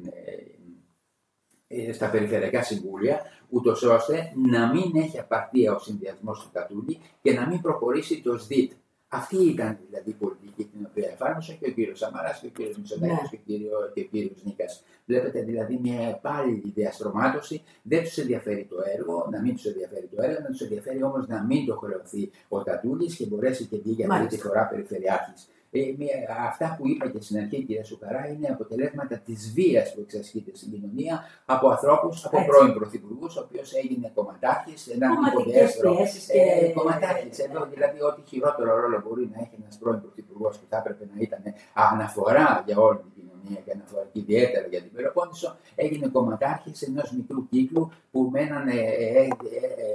ε, 1.67 1.93
στα 1.93 2.11
περιφερειακά 2.11 2.63
συμβούλια, 2.63 3.21
ούτως 3.49 3.83
ώστε 3.83 4.33
να 4.51 4.73
μην 4.73 4.93
έχει 4.95 5.19
απαρτία 5.19 5.75
ο 5.75 5.79
συνδυασμός 5.79 6.43
του 6.43 6.49
Κατούλη 6.53 6.99
και 7.23 7.33
να 7.33 7.47
μην 7.47 7.61
προχωρήσει 7.61 8.23
το 8.23 8.39
ΣΔΙΤ. 8.39 8.73
Αυτή 9.09 9.37
ήταν 9.37 9.79
δηλαδή 9.87 10.11
η 10.11 10.13
πολιτική 10.13 10.38
την 10.65 10.87
οποία 10.91 11.09
εφάρμοσε 11.13 11.53
και 11.61 11.69
ο 11.69 11.73
κύριος 11.73 11.99
Σαμαράς 11.99 12.39
και 12.41 12.47
ο 12.47 12.51
κύριος 12.51 12.77
Μητσοτάκης 12.77 13.17
Ναι. 13.17 13.29
και 13.29 13.37
ο 13.37 13.41
κύριο, 13.47 13.91
και 13.95 14.01
ο 14.01 14.05
κύριος 14.05 14.45
Νίκας. 14.45 14.85
Βλέπετε 15.07 15.43
δηλαδή 15.43 15.79
μια 15.83 16.19
πάλι 16.23 16.63
διαστρωμάτωση. 16.75 17.63
Δεν 17.83 18.03
τους 18.03 18.17
ενδιαφέρει 18.19 18.65
το 18.71 18.77
έργο, 18.97 19.29
να 19.31 19.41
μην 19.41 19.55
τους 19.55 19.65
ενδιαφέρει 19.65 20.07
το 20.17 20.23
έργο, 20.23 20.41
να 20.43 20.47
τους 20.51 20.61
ενδιαφέρει 20.61 21.03
όμως 21.03 21.27
να 21.29 21.43
μην 21.43 21.67
το 21.67 21.77
χρεωθεί 21.77 22.31
ο 22.49 22.63
Τατούλης 22.63 23.17
και 23.17 23.27
μπορέσει 23.27 23.65
και 23.65 23.77
βγει 23.79 23.93
για 23.93 24.07
Μάλιστα. 24.07 24.29
τρίτη 24.29 24.43
φορά 24.47 24.67
περιφερειάρχης. 24.69 25.49
Ε, 25.71 25.81
μια- 25.99 26.47
αυτά 26.49 26.75
που 26.79 26.89
είπα 26.89 27.09
και 27.11 27.21
στην 27.21 27.37
αρχή, 27.39 27.63
κυρία 27.65 27.85
Σουκαρά, 27.85 28.27
είναι 28.29 28.47
αποτελέσματα 28.49 29.17
της 29.19 29.53
βίας 29.55 29.95
που 29.95 30.01
εξασκείται 30.01 30.51
στην 30.55 30.71
κοινωνία 30.73 31.25
από 31.47 31.69
ανθρώπους, 31.69 32.25
από 32.27 32.37
Έτσι. 32.37 32.49
πρώην 32.49 32.73
πρωθυπουργούς, 32.75 33.37
ο 33.37 33.41
οποίος 33.49 33.73
έγινε 33.75 34.11
κομματάρχης, 34.15 34.87
ένα 34.87 35.09
Κομματικές 35.15 35.43
υποδέστερο. 35.45 35.95
πιέσεις 35.95 36.29
Ε, 36.29 36.33
και- 36.33 36.73
κομματάρχης. 36.73 37.39
Εδώ 37.39 37.67
δηλαδή 37.75 38.03
ό,τι 38.03 38.21
χειρότερο 38.31 38.81
ρόλο 38.81 39.03
μπορεί 39.07 39.31
να 39.35 39.39
έχει 39.41 39.55
ένας 39.63 39.79
πρώην 39.79 40.01
πρωθυπουργός 40.01 40.59
που 40.59 40.67
θα 40.69 40.77
έπρεπε 40.77 41.05
να 41.15 41.17
ήταν 41.27 41.43
αναφορά 41.75 42.63
για 42.67 42.77
όλη 42.79 42.99
την 42.99 43.13
κοινωνία 43.17 43.61
και 43.65 43.73
αναφορά 43.73 44.05
και 44.13 44.19
ιδιαίτερα 44.19 44.67
για 44.67 44.81
την 44.83 44.93
Πελοπόννησο, 44.93 45.57
έγινε 45.75 46.07
κομματάρχης 46.09 46.83
ενός 46.83 47.13
μικρού 47.13 47.49
κύκλου 47.49 47.91
που 48.13 48.29
με 48.33 48.41
έναν, 48.41 48.69
ε, 48.69 48.73
ε, 48.73 49.21
ε, 49.23 49.29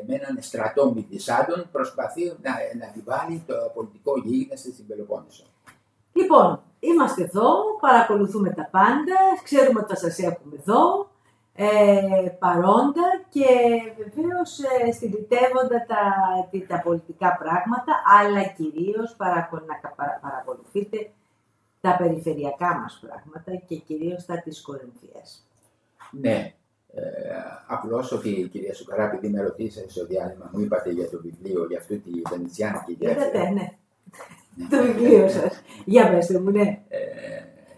με 0.08 0.14
έναν 0.16 0.38
στρατό 0.40 0.94
μυθισάντων 0.94 1.70
προσπαθεί 1.72 2.24
να, 2.26 2.52
να 2.80 2.86
επιβάλλει 2.86 3.44
το 3.48 3.54
πολιτικό 3.74 4.12
γίγνεσθε 4.26 4.72
στην 4.72 4.88
Πελοπόννησο. 4.88 5.46
Λοιπόν, 6.14 6.62
είμαστε 6.80 7.24
εδώ, 7.24 7.54
παρακολουθούμε 7.80 8.50
τα 8.50 8.68
πάντα, 8.72 9.18
ξέρουμε 9.44 9.80
ότι 9.80 9.94
θα 9.94 10.00
σας 10.00 10.18
έχουμε 10.20 10.56
εδώ, 10.60 11.08
ε, 11.56 12.30
παρόντα 12.40 13.08
και 13.30 13.46
βεβαίως 13.98 14.60
ε, 14.60 14.92
στυλιτεύοντα 14.92 15.86
τα, 15.88 16.02
τι- 16.52 16.66
τα 16.68 16.82
πολιτικά 16.82 17.38
πράγματα, 17.38 17.94
αλλά 18.22 18.44
κυρίως 18.44 19.16
παρακο- 19.18 19.64
να 19.68 19.76
κα- 19.82 19.94
παρα- 19.96 20.20
παρακολουθείτε 20.22 21.12
τα 21.82 21.96
περιφερειακά 21.98 22.74
μας 22.82 23.00
πράγματα 23.08 23.56
και 23.68 23.76
κυρίως 23.76 24.26
τα 24.26 24.42
της 24.42 24.62
Κορινθίας. 24.62 25.48
Ναι. 26.12 26.54
Ε, 26.96 27.02
Απλώς 27.68 28.12
ότι 28.12 28.30
η 28.30 28.48
κυρία 28.48 28.74
Σουκαρά, 28.74 29.04
επειδή 29.04 29.30
με 29.30 29.42
ρωτήσατε 29.42 29.90
στο 29.90 30.06
διάλειμμα, 30.06 30.50
μου 30.54 30.60
είπατε 30.60 30.90
για 30.92 31.10
το 31.10 31.20
βιβλίο, 31.22 31.66
για 31.66 31.78
αυτή 31.78 31.98
τη 31.98 32.22
βενετσιάνικη 32.30 32.92
Είδατε, 33.00 33.24
γέφυρα. 33.26 33.50
ναι, 33.52 33.72
το 34.70 34.84
βιβλίο 34.84 35.30
σας. 35.30 35.62
Για 35.86 36.10
πέστε 36.12 36.40
μου, 36.40 36.50
ναι. 36.52 36.80
Ε, 36.90 36.98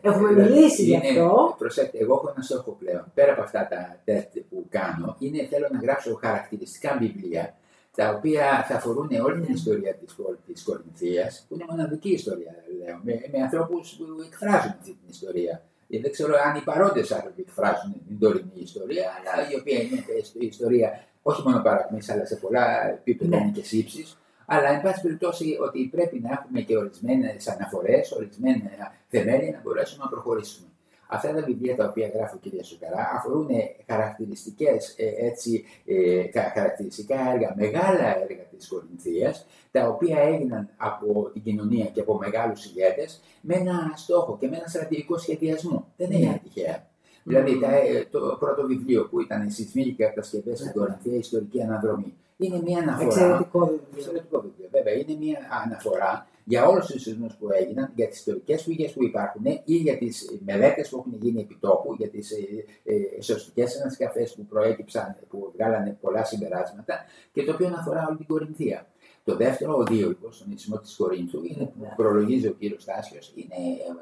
Έχουμε 0.02 0.28
δηλαδή, 0.34 0.52
μιλήσει 0.54 0.84
γι' 0.84 0.92
είναι- 0.94 1.08
αυτό. 1.08 1.56
Προσέξτε, 1.58 1.98
εγώ 1.98 2.14
έχω 2.14 2.32
ένα 2.36 2.44
στόχο 2.44 2.72
πλέον. 2.80 3.12
Πέρα 3.14 3.32
από 3.32 3.42
αυτά 3.42 3.68
τα 3.68 4.00
τεστ 4.04 4.38
που 4.50 4.66
κάνω, 4.70 5.16
είναι 5.20 5.48
θέλω 5.52 5.68
να 5.72 5.80
γράψω 5.80 6.16
χαρακτηριστικά 6.24 6.98
βιβλία 7.00 7.56
τα 7.96 8.10
οποία 8.18 8.66
θα 8.68 8.76
αφορούν 8.76 9.10
όλη 9.26 9.42
την 9.42 9.54
ιστορία 9.54 9.94
της, 9.96 10.14
Κορ- 10.14 10.38
της 10.46 10.64
Κορινθίας, 10.64 11.46
που 11.48 11.56
είναι 11.56 11.66
μοναδική 11.70 12.10
ιστορία, 12.12 12.54
λέω, 12.80 13.00
με, 13.04 13.14
με 13.32 13.42
ανθρώπους 13.44 13.92
που 13.98 14.04
εκφράζουν 14.26 14.72
αυτή 14.72 14.90
την 14.92 15.10
ιστορία. 15.10 15.62
Ε, 15.90 16.00
Δεν 16.00 16.12
ξέρω 16.12 16.34
αν 16.46 16.56
οι 16.56 16.62
παρόντες 16.64 17.12
άνθρωποι 17.12 17.42
εκφράζουν 17.48 17.94
την 18.08 18.20
τωρινή 18.20 18.52
ιστορία, 18.70 19.06
αλλά 19.34 19.52
η 19.52 19.56
οποία 19.60 19.78
είναι 19.82 20.04
η 20.40 20.46
ιστορία 20.46 21.04
όχι 21.22 21.42
μόνο 21.46 21.62
παρακμής, 21.62 22.10
αλλά 22.10 22.26
σε 22.26 22.36
πολλά 22.36 22.90
επίπεδα 22.90 23.30
Ναι. 23.38 23.42
είναι 23.44 23.52
και 23.52 23.64
σύψης. 23.64 24.18
Αλλά, 24.46 24.70
εν 24.70 24.82
πάση 24.82 25.02
περιπτώσει, 25.02 25.58
ότι 25.62 25.88
πρέπει 25.92 26.20
να 26.20 26.30
έχουμε 26.32 26.62
και 26.62 26.78
ορισμένες 26.78 27.48
αναφορές, 27.48 28.12
ορισμένα 28.12 28.94
θεμέλια 29.08 29.52
να 29.52 29.62
μπορέσουμε 29.64 30.04
να 30.04 30.10
προχωρήσουμε. 30.10 30.68
Αυτά 31.08 31.34
τα 31.34 31.42
βιβλία 31.42 31.76
τα 31.76 31.86
οποία 31.86 32.08
γράφω 32.08 32.38
κυρία 32.38 32.64
Σουκαρά 32.64 33.12
αφορούν 33.16 33.48
χαρακτηριστικές, 33.88 34.96
ε, 34.98 35.26
έτσι, 35.26 35.66
ε, 35.86 36.40
χαρακτηριστικά 36.54 37.32
έργα, 37.34 37.54
μεγάλα 37.58 38.18
έργα 38.22 38.44
της 38.44 38.68
Κορινθίας, 38.68 39.48
τα 39.72 39.88
οποία 39.88 40.20
έγιναν 40.20 40.70
από 40.78 41.30
την 41.34 41.44
κοινωνία 41.44 41.86
και 41.86 42.00
από 42.00 42.18
μεγάλους 42.18 42.66
ηγέτες 42.66 43.22
με 43.42 43.56
ένα 43.56 43.94
στόχο 43.96 44.38
και 44.40 44.48
με 44.48 44.58
ένα 44.58 44.68
στρατηγικό 44.68 45.18
σχεδιασμό. 45.18 45.88
Δεν 45.98 46.12
είναι 46.12 46.26
ναι. 46.26 46.40
τυχαία. 46.44 46.88
Δηλαδή 47.28 47.60
τα, 47.60 47.76
ε, 47.76 48.08
το 48.12 48.38
πρώτο 48.40 48.66
βιβλίο 48.68 49.08
που 49.10 49.22
ήταν 49.22 49.48
οι 49.48 49.52
σεισμοί 49.52 49.84
και 49.84 50.04
κατασκευέ 50.04 50.56
στην 50.56 50.72
Κορινθία, 50.72 51.16
Ιστορική 51.16 51.62
Αναδρομή. 51.62 52.14
Είναι 52.38 52.62
μια 52.66 52.80
αναφορά. 52.80 53.06
Εξαιρετικό 53.06 53.60
βιβλίο. 53.60 53.88
Εξαιρετικό 53.96 54.42
βιβλίο. 54.42 54.68
Βέβαια, 54.72 54.94
είναι 54.94 55.16
μια 55.20 55.40
αναφορά 55.64 56.28
για 56.48 56.68
όλους 56.68 56.86
τους 56.86 57.02
σεισμούς 57.02 57.34
που 57.36 57.48
έγιναν, 57.52 57.92
για 57.96 58.08
τις 58.08 58.18
ιστορικές 58.18 58.64
πηγέ 58.64 58.88
που 58.90 59.04
υπάρχουν 59.04 59.46
ή 59.46 59.76
για 59.76 59.98
τις 59.98 60.40
μελέτες 60.46 60.90
που 60.90 60.98
έχουν 60.98 61.14
γίνει 61.22 61.42
επί 61.42 61.58
τόπου, 61.60 61.96
για 61.98 62.10
τις 62.10 62.32
ε, 62.32 62.36
ε, 62.84 63.22
σωστικέ 63.22 63.66
ανασκαφές 63.82 64.34
που 64.36 64.46
προέκυψαν, 64.46 65.16
που 65.30 65.52
βγάλανε 65.56 65.98
πολλά 66.02 66.24
συμπεράσματα 66.26 67.06
και 67.34 67.44
το 67.44 67.52
οποίο 67.52 67.68
αφορά 67.80 68.06
όλη 68.08 68.18
την 68.18 68.28
Κορινθία. 68.28 68.86
Το 69.26 69.36
δεύτερο, 69.36 69.78
ο 69.78 69.84
Δίωλο, 69.84 70.30
στον 70.32 70.48
νησμό 70.50 70.80
της 70.80 70.96
Κορίνθου, 70.96 71.44
είναι, 71.44 71.66
που 71.66 71.94
προλογίζει 71.96 72.48
ο 72.48 72.52
κύριος 72.52 72.86
Τάσιος, 72.86 73.34
είναι 73.36 73.56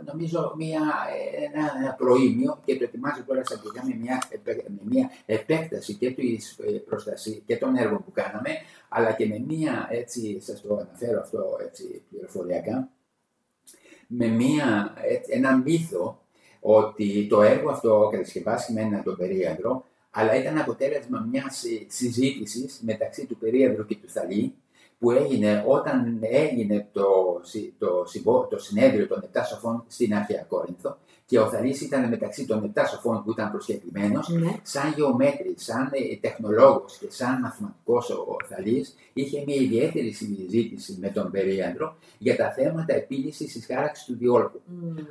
νομίζω 0.05 0.53
μια, 0.57 0.81
ένα, 1.43 1.71
ένα 1.81 1.93
προήμιο 1.93 2.59
και 2.65 2.77
το 2.77 2.83
ετοιμάζει 2.83 3.21
τώρα 3.21 3.41
αγγλικά 3.51 3.85
με 3.85 3.95
μια, 4.01 4.23
με 4.67 4.81
μια 4.83 5.09
επέκταση 5.25 5.93
και, 5.93 6.11
της 6.11 6.59
προστασία, 6.85 7.37
και 7.45 7.57
των 7.57 7.75
έργων 7.75 8.03
που 8.03 8.11
κάναμε, 8.11 8.49
αλλά 8.89 9.11
και 9.11 9.27
με 9.27 9.43
μια, 9.47 9.87
έτσι 9.89 10.41
σας 10.41 10.61
το 10.61 10.75
αναφέρω 10.75 11.19
αυτό 11.19 11.57
έτσι, 11.67 12.01
πληροφοριακά, 12.09 12.89
με 14.07 14.27
μια, 14.27 14.93
έτσι, 15.01 15.31
ένα 15.33 15.57
μύθο 15.57 16.21
ότι 16.59 17.27
το 17.29 17.41
έργο 17.41 17.69
αυτό 17.69 18.09
κατασκευάστηκε 18.11 18.79
με 18.79 18.81
ένα 18.81 19.03
το 19.03 19.11
περίεδρο, 19.11 19.85
αλλά 20.11 20.35
ήταν 20.35 20.57
αποτέλεσμα 20.57 21.27
μιας 21.31 21.63
συζήτησης 21.87 22.79
μεταξύ 22.81 23.25
του 23.25 23.37
περίεδρου 23.37 23.85
και 23.85 23.95
του 23.95 24.09
Θαλή, 24.09 24.55
που 25.03 25.11
έγινε 25.11 25.63
όταν 25.67 26.19
έγινε 26.21 26.87
το, 26.91 27.03
το, 27.77 28.05
το 28.49 28.57
συνέδριο 28.57 29.07
των 29.07 29.29
7 29.33 29.39
σοφών 29.49 29.83
στην 29.87 30.15
Αρχαία 30.15 30.43
Κόρινθο 30.47 30.97
και 31.25 31.39
ο 31.39 31.49
Θαλής 31.49 31.81
ήταν 31.81 32.09
μεταξύ 32.09 32.45
των 32.45 32.73
7 32.75 32.81
σοφών 32.89 33.23
που 33.23 33.31
ήταν 33.31 33.51
προσκεκλημένος, 33.51 34.29
ναι. 34.29 34.55
σαν 34.61 34.93
γεωμέτρης, 34.95 35.63
σαν 35.63 35.89
ε, 35.91 36.15
τεχνολόγος 36.21 36.97
και 36.97 37.05
σαν 37.09 37.39
μαθηματικός 37.39 38.09
ο 38.09 38.37
Θαλής, 38.49 38.95
είχε 39.13 39.43
μια 39.45 39.55
ιδιαίτερη 39.55 40.11
συζήτηση 40.11 40.97
με 41.01 41.09
τον 41.09 41.31
Περίαντρο 41.31 41.95
για 42.17 42.35
τα 42.35 42.51
θέματα 42.51 42.93
επίλυσης 42.93 43.53
της 43.53 43.65
χάραξης 43.65 44.05
του 44.05 44.15
διόλπου. 44.17 44.61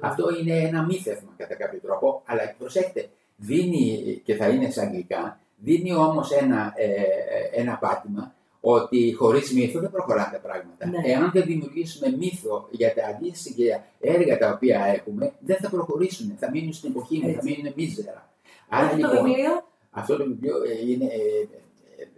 Αυτό 0.01 0.25
είναι 0.41 0.59
ένα 0.59 0.85
μύθευμα 0.85 1.31
κατά 1.37 1.55
κάποιο 1.55 1.79
τρόπο, 1.83 2.23
αλλά 2.25 2.55
προσέξτε, 2.59 3.09
δίνει, 3.37 4.21
και 4.25 4.35
θα 4.35 4.49
είναι 4.49 4.71
σαν 4.71 4.87
αγγλικά, 4.87 5.41
δίνει 5.57 5.95
όμως 5.95 6.31
ένα, 6.31 6.73
ε, 6.77 6.85
ε 6.85 7.61
ένα 7.61 7.77
πάτημα 7.77 8.35
ότι 8.65 9.13
χωρίς 9.13 9.53
μύθο 9.53 9.81
δεν 9.81 9.91
προχωράνε 9.91 10.29
τα 10.33 10.39
πράγματα. 10.39 10.87
Ναι. 10.87 11.13
Εάν 11.13 11.31
δεν 11.33 11.45
δημιουργήσουμε 11.45 12.17
μύθο 12.19 12.69
για 12.71 12.95
τα 12.95 13.03
αντίστοιχα 13.07 13.85
έργα 14.01 14.39
τα 14.39 14.51
οποία 14.55 14.85
έχουμε, 14.97 15.33
δεν 15.39 15.57
θα 15.57 15.69
προχωρήσουν. 15.71 16.37
Θα 16.39 16.51
μείνουν 16.51 16.73
στην 16.73 16.91
εποχή 16.91 17.19
μας, 17.23 17.33
θα 17.35 17.41
μείνουν 17.43 17.73
μίζερα. 17.77 18.29
Άρα, 18.69 18.85
αυτό 18.85 18.97
λοιπόν, 18.97 19.17
το 19.17 19.23
βιβλίο; 19.23 19.65
Αυτό 19.91 20.17
το 20.17 20.25
βιβλίο 20.25 20.57
ε, 20.57 20.91
είναι, 20.91 21.05
ε, 21.05 21.47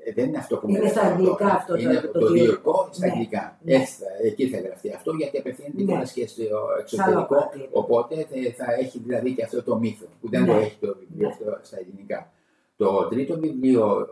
ε, 0.04 0.12
δεν 0.12 0.24
είναι 0.28 0.38
αυτό 0.38 0.56
που 0.56 0.68
είναι 0.68 0.88
στα 0.88 1.00
αγγλικά 1.00 1.46
αυτό. 1.46 1.76
Είναι 1.76 2.00
το, 2.00 2.12
το, 2.12 2.18
το 2.18 2.88
στα 2.90 3.06
ναι. 3.06 3.12
αγγλικά. 3.12 3.58
Ναι. 3.62 3.74
Έτσι, 3.74 3.94
εκεί 4.22 4.48
θα 4.48 4.58
γραφτεί 4.60 4.92
αυτό 4.92 5.12
γιατί 5.12 5.38
απευθύνεται 5.38 5.92
ναι. 5.92 6.02
και 6.14 6.26
στο 6.26 6.42
εξωτερικό. 6.80 7.50
Οπότε 7.72 8.26
θα 8.56 8.74
έχει 8.78 8.98
δηλαδή 8.98 9.34
και 9.34 9.44
αυτό 9.44 9.62
το 9.62 9.76
μύθο 9.78 10.06
που 10.20 10.28
δεν 10.28 10.40
ναι. 10.40 10.46
το 10.46 10.52
έχει 10.56 10.76
το 10.80 10.96
βιβλίο 10.98 11.26
ναι. 11.26 11.32
αυτό 11.32 11.58
στα 11.62 11.78
ελληνικά. 11.78 12.32
Το 12.76 13.08
τρίτο 13.10 13.38
βιβλίο, 13.38 14.08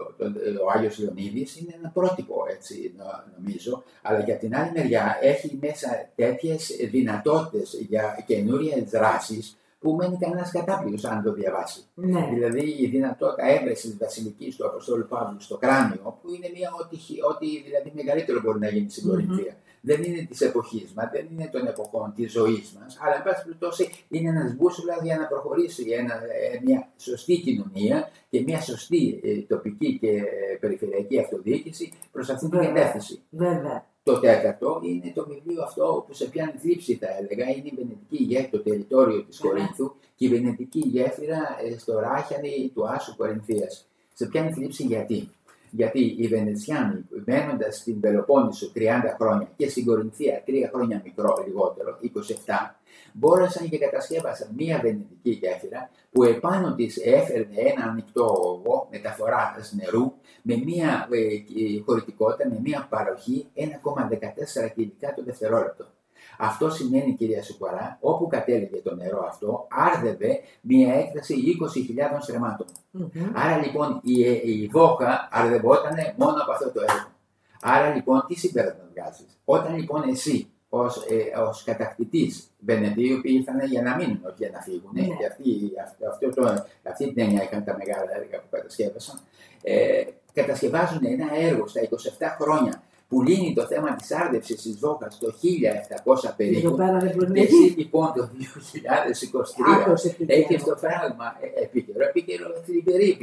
ο 0.64 0.70
Άγιος 0.74 0.98
Λεωνίδης, 0.98 1.60
είναι 1.60 1.74
ένα 1.78 1.88
πρότυπο, 1.88 2.44
έτσι 2.50 2.94
νομίζω, 3.38 3.82
αλλά 4.02 4.20
για 4.20 4.36
την 4.36 4.56
άλλη 4.56 4.70
μεριά 4.74 5.18
έχει 5.20 5.58
μέσα 5.62 6.08
τέτοιες 6.14 6.76
δυνατότητες 6.90 7.76
για 7.88 8.24
καινούριες 8.26 8.90
δράσεις 8.90 9.56
που 9.78 9.94
μένει 9.94 10.16
κανένας 10.16 10.50
κατάπληκτος 10.50 11.04
αν 11.04 11.22
το 11.22 11.32
διαβάσει. 11.32 11.80
Ναι. 11.94 12.28
Δηλαδή 12.32 12.76
η 12.78 12.86
δυνατότητα 12.86 13.46
έβρεση 13.46 13.88
της 13.88 13.98
βασιλικής 13.98 14.56
του 14.56 14.66
Αποστόλου 14.66 15.06
Παύλου 15.08 15.40
στο 15.40 15.56
κράνιο, 15.56 16.18
που 16.22 16.34
είναι 16.34 16.50
μια 16.54 16.70
ό,τι, 16.80 16.96
ό,τι 17.30 17.62
δηλαδή 17.62 17.92
μεγαλύτερο 17.94 18.40
μπορεί 18.40 18.58
να 18.58 18.68
γίνει 18.68 18.90
στην 18.90 19.08
Κορινθία 19.08 19.56
δεν 19.82 20.02
είναι 20.02 20.26
της 20.28 20.40
εποχής 20.40 20.92
μας, 20.96 21.08
δεν 21.12 21.26
είναι 21.32 21.48
των 21.52 21.66
εποχών 21.66 22.12
της 22.16 22.32
ζωής 22.32 22.72
μας, 22.80 22.98
αλλά 23.00 23.14
εν 23.14 23.22
πάση 23.22 23.44
περιπτώσει 23.44 23.90
είναι 24.08 24.28
ένας 24.28 24.54
μπούσουλα 24.56 24.96
για 25.02 25.16
να 25.16 25.26
προχωρήσει 25.26 25.90
ένα, 25.90 26.14
ε, 26.14 26.60
μια 26.64 26.88
σωστή 26.96 27.36
κοινωνία 27.36 28.10
και 28.30 28.40
μια 28.40 28.60
σωστή 28.60 29.20
ε, 29.24 29.38
τοπική 29.38 29.98
και 29.98 30.10
ε, 30.10 30.56
περιφερειακή 30.60 31.18
αυτοδιοίκηση 31.18 31.92
προς 32.12 32.28
αυτήν 32.30 32.50
την 32.50 32.60
κατεύθυνση. 32.60 33.20
Βέβαια. 33.30 33.86
Το 34.04 34.18
τέταρτο 34.18 34.80
είναι 34.84 35.12
το 35.14 35.26
βιβλίο 35.28 35.62
αυτό 35.62 36.04
που 36.06 36.14
σε 36.14 36.24
πιάνει 36.24 36.52
θλίψη, 36.58 36.94
θα 36.94 37.06
έλεγα. 37.16 37.50
Είναι 37.50 37.68
η 37.68 37.72
Βενετική 37.76 38.22
γέφυρα, 38.22 38.48
το 38.50 38.58
τεριτόριο 38.58 39.22
της 39.24 39.38
Κορίνθου 39.38 39.94
και 40.16 40.24
η 40.24 40.28
Βενετική 40.28 40.78
γέφυρα 40.78 41.56
στο 41.78 41.98
Ράχιανη 41.98 42.70
του 42.74 42.88
Άσου 42.88 43.16
Κορινθίας. 43.16 43.86
Σε 44.14 44.26
πιάνει 44.26 44.52
θλίψη 44.52 44.82
γιατί; 44.82 45.28
Γιατί 45.74 46.14
οι 46.18 46.26
Βενετσιάνοι 46.28 47.04
μένοντας 47.26 47.76
στην 47.76 48.00
Πελοπόννησο 48.00 48.72
30 48.74 48.80
χρόνια 49.20 49.48
και 49.56 49.68
στην 49.68 49.84
Κορινθία 49.84 50.42
3 50.46 50.50
χρόνια 50.72 51.00
μικρό, 51.04 51.44
λιγότερο, 51.46 51.98
27, 52.46 52.74
μπόρεσαν 53.12 53.68
και 53.68 53.78
κατασκεύασαν 53.78 54.48
μία 54.56 54.80
βενετική 54.82 55.30
γέφυρα 55.30 55.90
που 56.10 56.22
επάνω 56.22 56.74
της 56.74 56.96
έφερνε 57.04 57.54
ένα 57.56 57.84
ανοιχτό 57.90 58.24
ογό 58.24 58.88
μεταφοράς 58.90 59.72
νερού 59.72 60.12
με 60.42 60.56
μία 60.56 61.08
ε, 61.10 61.80
χωρητικότητα, 61.84 62.48
με 62.48 62.58
μία 62.62 62.86
παροχή 62.90 63.46
1,14 63.54 64.70
κιλικά 64.74 65.14
το 65.14 65.22
δευτερόλεπτο. 65.24 65.86
Αυτό 66.44 66.70
σημαίνει, 66.70 67.14
κυρία 67.14 67.42
Σουκουαρά, 67.42 67.98
όπου 68.00 68.26
κατέληγε 68.26 68.76
το 68.76 68.94
νερό 68.94 69.24
αυτό, 69.28 69.66
άρδευε 69.70 70.40
μια 70.60 70.94
έκταση 70.94 71.34
20.000 72.14 72.18
στρεμματων 72.20 72.66
Άρα 73.34 73.56
λοιπόν 73.56 74.00
η, 74.02 74.20
η 74.30 74.68
βόχα 74.72 75.28
αρδευόταν 75.32 75.94
μόνο 76.16 76.42
από 76.42 76.52
αυτό 76.52 76.70
το 76.70 76.80
έργο. 76.80 77.08
Άρα 77.62 77.94
λοιπόν 77.94 78.24
τι 78.28 78.34
συμπέρασμα 78.34 78.84
βγάζεις; 78.92 79.38
Όταν 79.44 79.76
λοιπόν 79.76 80.02
εσύ 80.08 80.46
ως 80.68 80.96
ε, 80.96 81.38
ως 81.40 81.64
κατακτητής 81.64 82.50
Βενετίου 82.58 83.20
που 83.20 83.28
ήρθαν 83.28 83.66
για 83.66 83.82
να 83.82 83.96
μείνουν, 83.96 84.20
όχι 84.24 84.34
για 84.38 84.50
να 84.50 84.60
φύγουν. 84.60 84.90
Ναι. 84.92 85.02
Και 85.02 85.26
αυτή, 85.26 85.72
αυτό 86.10 86.28
το, 86.40 86.64
αυτή 86.82 87.12
την 87.12 87.22
έννοια 87.24 87.42
είχαν 87.42 87.64
τα 87.64 87.76
μεγάλα 87.78 88.16
έργα 88.16 88.38
που 88.38 88.48
κατασκεύασαν. 88.50 89.20
Ε, 89.62 90.04
κατασκευάζουν 90.32 91.04
ένα 91.04 91.34
έργο 91.34 91.66
στα 91.66 91.80
27 91.80 92.36
χρόνια 92.40 92.82
που 93.12 93.22
λύνει 93.22 93.52
το 93.54 93.66
θέμα 93.66 93.94
της 93.94 94.12
άρδευσης 94.12 94.62
της 94.62 94.78
Βόκας 94.78 95.18
το 95.18 95.34
1700 96.26 96.32
περίπου. 96.36 96.76
Εσύ 97.32 97.74
λοιπόν 97.76 98.12
το 98.16 98.28
2023 99.88 100.26
έχεις 100.26 100.64
το 100.64 100.76
φράγμα 100.76 101.36
ε, 101.40 101.62
επίκαιρο, 101.62 102.04
επίκαιρο 102.08 102.46
θλιβερή 102.64 103.18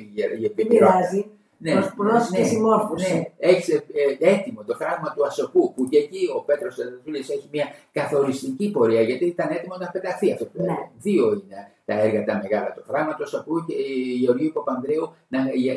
επικαιρότητα. 0.45 1.38
Ναι, 1.61 1.71
προς 1.97 2.29
ναι, 2.29 2.43
συμμόρφωση. 2.43 3.13
Ναι, 3.13 3.31
έχεις 3.37 3.69
ε, 3.69 3.81
έτοιμο 4.19 4.63
το 4.63 4.75
φράγμα 4.75 5.13
του 5.15 5.25
Ασοπού 5.25 5.73
που 5.73 5.89
και 5.89 5.97
εκεί 5.97 6.29
ο 6.35 6.41
Πέτρος 6.41 6.75
Τετρατούλης 6.75 7.29
έχει 7.29 7.47
μια 7.51 7.67
καθοριστική 7.91 8.71
πορεία 8.71 9.01
γιατί 9.01 9.25
ήταν 9.25 9.47
έτοιμο 9.51 9.75
να 9.79 9.87
πεταχθεί 9.87 10.31
αυτό 10.31 10.45
το 10.45 10.51
έργο. 10.63 10.91
Δύο 10.97 11.25
είναι 11.31 11.71
τα 11.85 11.93
έργα 11.93 12.23
τα 12.23 12.39
μεγάλα 12.43 12.71
του 12.73 12.83
φράγματος, 12.87 13.33
Ασοπού 13.33 13.65
και 13.65 13.73
η 13.73 14.13
Γεωργίου 14.21 14.51
Παπανδρέου 14.53 15.13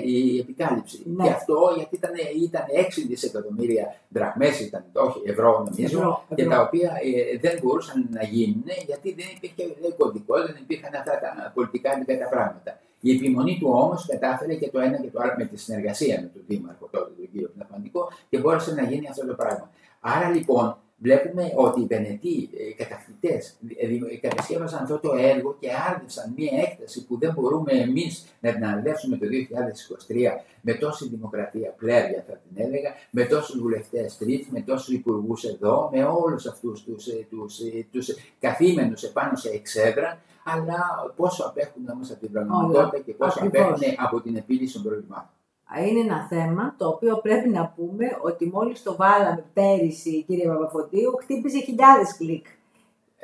η, 0.04 0.38
επικάλυψη. 0.38 1.02
Ναι. 1.04 1.24
Και 1.24 1.30
αυτό 1.30 1.72
γιατί 1.76 1.94
ήταν, 1.94 2.10
ήταν 2.42 2.62
6 2.62 3.06
δισεκατομμύρια 3.08 3.94
δραχμές, 4.08 4.60
ήταν 4.60 4.84
όχι 4.92 5.20
ευρώ 5.24 5.50
νομίζω, 5.68 5.98
ευρώ, 5.98 6.24
και 6.34 6.44
τα 6.44 6.60
οποία 6.60 6.90
ε, 7.02 7.38
δεν 7.38 7.58
μπορούσαν 7.62 8.08
να 8.10 8.22
γίνουν 8.24 8.64
γιατί 8.86 9.14
δεν 9.18 9.26
υπήρχε 9.36 9.62
κωδικό, 9.96 10.34
δεν 10.46 10.56
υπήρχαν 10.60 10.94
αυτά 10.94 11.12
τα 11.20 11.52
πολιτικά 11.54 11.90
τα 12.22 12.28
πράγματα. 12.30 12.80
Η 13.04 13.10
επιμονή 13.14 13.58
του 13.60 13.68
όμως 13.72 14.06
κατάφερε 14.06 14.54
και 14.54 14.70
το 14.70 14.78
ένα 14.80 14.96
και 14.96 15.10
το 15.10 15.20
άλλο 15.22 15.34
με 15.38 15.44
τη 15.44 15.56
συνεργασία 15.56 16.20
με 16.20 16.30
τον 16.34 16.42
Δήμαρχο 16.46 16.88
τότε, 16.90 17.10
τον 17.16 17.30
κύριο 17.32 17.50
Πνευματικό, 17.54 18.08
και 18.28 18.38
μπόρεσε 18.38 18.74
να 18.74 18.82
γίνει 18.82 19.08
αυτό 19.08 19.26
το 19.26 19.34
πράγμα. 19.34 19.70
Άρα 20.00 20.28
λοιπόν 20.28 20.76
βλέπουμε 21.02 21.52
ότι 21.56 21.80
οι 21.80 21.86
Βενετοί 21.86 22.50
ε, 22.58 22.82
κατακτητές 22.82 23.58
ε, 24.12 24.16
κατασκεύασαν 24.16 24.82
αυτό 24.82 24.98
το 24.98 25.12
έργο 25.14 25.56
και 25.60 25.68
άρδευσαν 25.90 26.32
μια 26.36 26.50
έκταση 26.62 27.06
που 27.06 27.18
δεν 27.18 27.32
μπορούμε 27.32 27.72
εμείς 27.72 28.24
να 28.40 28.52
την 28.52 28.64
αναδεύσουμε 28.64 29.16
το 29.16 29.26
2023 30.08 30.14
με 30.60 30.74
τόση 30.74 31.08
δημοκρατία 31.08 31.70
πλέρια, 31.70 32.24
θα 32.28 32.32
την 32.32 32.64
έλεγα, 32.64 32.90
με 33.10 33.24
τόσους 33.24 33.60
βουλευτές 33.60 34.16
τρίτ, 34.18 34.44
με 34.50 34.60
τόσους 34.60 34.94
υπουργούς 34.94 35.44
εδώ, 35.44 35.90
με 35.92 36.04
όλους 36.04 36.46
αυτούς 36.46 36.82
τους 36.84 37.04
τους, 37.30 37.58
τους 37.92 38.08
καθήμενους 38.40 39.02
επάνω 39.02 39.36
σε 39.36 39.48
εξέδρα 39.48 40.20
αλλά 40.44 41.12
πόσο 41.16 41.44
απέχουν 41.44 41.88
όμως 41.92 42.10
από 42.10 42.20
την 42.20 42.32
πραγματικότητα 42.32 42.98
και 42.98 43.12
πόσο 43.12 43.44
απέχουν 43.44 43.82
από 43.96 44.20
την 44.20 44.36
επίλυση 44.36 44.72
των 44.72 44.82
προβλημάτων. 44.82 45.30
είναι 45.88 46.00
ένα 46.00 46.26
θέμα 46.28 46.74
το 46.78 46.88
οποίο 46.88 47.16
πρέπει 47.16 47.48
να 47.48 47.66
πούμε 47.76 48.06
ότι 48.22 48.46
μόλις 48.46 48.82
το 48.82 48.96
βάλαμε 48.96 49.44
πέρυσι, 49.52 50.22
κύριε 50.22 50.46
Παπαφωτίου, 50.46 51.16
χτύπησε 51.22 51.58
χιλιάδες 51.58 52.16
κλικ. 52.16 52.46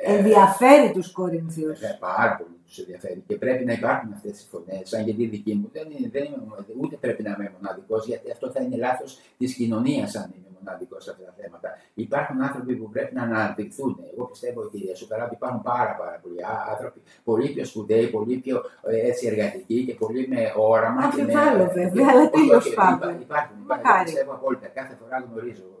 Ε, 0.01 0.17
ενδιαφέρει 0.17 0.91
τους 0.91 1.11
Κορινθίους. 1.11 1.81
Ε, 1.81 1.97
πάρα 1.99 2.35
πολύ 2.35 2.59
τους 2.69 2.77
ενδιαφέρει 2.77 3.23
και 3.27 3.35
πρέπει 3.35 3.65
να 3.65 3.73
υπάρχουν 3.73 4.13
αυτές 4.13 4.41
οι 4.41 4.47
φωνές. 4.49 4.89
Σαν 4.89 5.03
γιατί 5.03 5.25
δική 5.25 5.53
μου 5.53 5.69
δεν, 5.73 5.87
είναι, 5.91 6.09
δεν 6.09 6.23
είμαι, 6.23 6.37
ούτε 6.81 6.95
πρέπει 6.95 7.23
να 7.23 7.29
είμαι 7.29 7.51
μοναδικός, 7.61 8.05
γιατί 8.05 8.31
αυτό 8.31 8.51
θα 8.51 8.61
είναι 8.61 8.77
λάθος 8.77 9.19
της 9.37 9.53
κοινωνίας 9.53 10.15
αν 10.15 10.33
είμαι 10.35 10.48
μοναδικό 10.59 10.99
σε 10.99 11.09
αυτά 11.11 11.23
τα 11.23 11.33
θέματα. 11.39 11.69
Υπάρχουν 11.93 12.41
άνθρωποι 12.41 12.73
που 12.75 12.89
πρέπει 12.89 13.15
να 13.15 13.23
αναπτυχθούν. 13.23 13.91
Εγώ 14.13 14.25
πιστεύω, 14.25 14.69
κυρία 14.69 14.95
Σουκαρά, 14.95 15.23
ότι 15.25 15.33
υπάρχουν 15.33 15.61
πάρα, 15.61 15.93
πάρα 16.01 16.19
πολλοί 16.23 16.39
άνθρωποι 16.73 16.99
πολύ 17.23 17.47
πιο 17.53 17.65
σπουδαίοι, 17.65 18.07
πολύ 18.07 18.35
πιο 18.37 18.57
ε, 18.83 19.07
έτσι, 19.09 19.27
εργατικοί 19.27 19.85
και 19.85 19.95
πολύ 19.95 20.27
με 20.27 20.53
όραμα. 20.55 21.01
Αμφιβάλλω, 21.03 21.65
βέβαια, 21.73 22.07
αλλά 22.11 22.29
τέλος 22.29 22.73
πάντων. 22.73 23.21
Υπάρχουν, 23.21 23.57
υπάρχουν. 23.61 24.03
Πιστεύω 24.03 24.31
απόλυτα. 24.33 24.67
Κάθε 24.67 24.93
φορά 25.01 25.27
γνωρίζω 25.29 25.78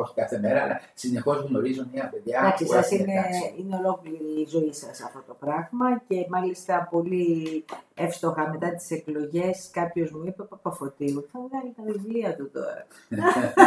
όχι 0.00 0.14
κάθε 0.14 0.38
μέρα, 0.38 0.62
αλλά 0.62 0.80
συνεχώς 0.94 1.46
γνωρίζω 1.48 1.86
νέα 1.92 2.08
παιδιά. 2.08 2.38
Εντάξει, 2.38 2.66
σας 2.66 2.90
είναι, 2.90 3.12
είναι 3.58 3.76
ολόκληρη 3.76 4.40
η 4.40 4.46
ζωή 4.48 4.72
σας 4.72 5.00
αυτό 5.00 5.22
το 5.26 5.36
πράγμα 5.40 6.02
και 6.08 6.26
μάλιστα 6.28 6.88
πολύ 6.90 7.64
εύστοχα 7.94 8.48
μετά 8.50 8.74
τις 8.74 8.90
εκλογές 8.90 9.70
κάποιος 9.72 10.10
μου 10.10 10.22
είπε 10.26 10.42
Παπαφωτίου, 10.42 11.26
θα 11.32 11.40
βγάλει 11.48 11.74
τα 11.76 11.82
βιβλία 11.86 12.36
του 12.36 12.50
τώρα. 12.50 12.86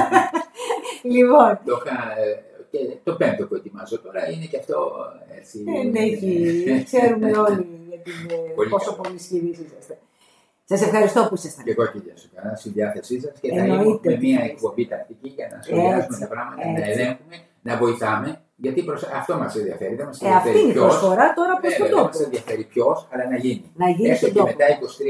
λοιπόν. 1.14 1.60
Το, 1.66 1.82
ε, 2.18 2.50
και 2.72 2.98
το 3.04 3.16
πέμπτο 3.16 3.48
που 3.48 3.56
ετοιμάζω 3.56 4.00
τώρα 4.00 4.32
είναι 4.32 4.46
και 4.46 4.58
αυτό 4.58 4.92
έτσι. 5.40 5.64
Δεν 5.64 5.96
έχει, 5.96 6.84
ξέρουμε 6.84 7.38
όλοι 7.38 7.80
πόσο 8.70 8.94
πολύ 8.94 9.16
ισχυροί 9.16 9.50
είσαστε. 9.50 9.98
Σας 10.72 10.82
ευχαριστώ 10.82 11.20
που 11.30 11.36
ήσασταν. 11.36 11.66
Και 11.66 11.72
εγώ 11.72 11.86
κυρία 11.86 12.16
Σουκαρά, 12.22 12.56
στη 12.56 12.70
διάθεσή 12.70 13.20
σας 13.20 13.34
και 13.42 13.50
θα 13.56 13.64
έχουμε 13.64 14.18
μια 14.26 14.42
εκπομπή 14.52 14.88
τακτική 14.88 15.30
για 15.38 15.48
να 15.52 15.62
σχολιάσουμε 15.62 16.18
τα 16.18 16.28
πράγματα, 16.28 16.62
έτσι. 16.62 16.82
να 16.82 16.86
ελέγχουμε, 16.92 17.36
να 17.62 17.78
βοηθάμε. 17.78 18.42
Γιατί 18.56 18.84
προς... 18.84 19.04
αυτό 19.04 19.38
μας 19.38 19.56
ενδιαφέρει. 19.56 19.96
Δεν 19.96 20.06
μας 20.06 20.22
ε, 20.22 20.30
αυτή 20.30 20.60
είναι 20.60 20.72
η 20.72 20.74
προσφορά 20.74 21.34
τώρα 21.34 21.54
προς 21.62 21.76
τον 21.76 21.90
τόπο. 21.90 22.02
Δεν 22.02 22.06
μας 22.06 22.20
ενδιαφέρει 22.20 22.64
ποιος, 22.64 23.08
αλλά 23.12 23.30
να 23.30 23.38
γίνει. 23.38 23.72
Να 23.76 23.90
γίνει 23.90 24.10
Έστω 24.10 24.30
και 24.30 24.42
μετά 24.42 24.66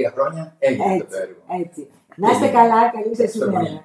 23 0.07 0.11
χρόνια 0.13 0.55
έγινε 0.59 0.93
έτσι, 0.93 1.07
το 1.11 1.17
έργο. 1.23 1.41
Έτσι. 1.63 1.81
Να 2.15 2.31
είστε 2.31 2.47
καλά, 2.47 2.79
καλή 2.95 3.15
σας 3.15 3.33
ημέρα. 3.33 3.83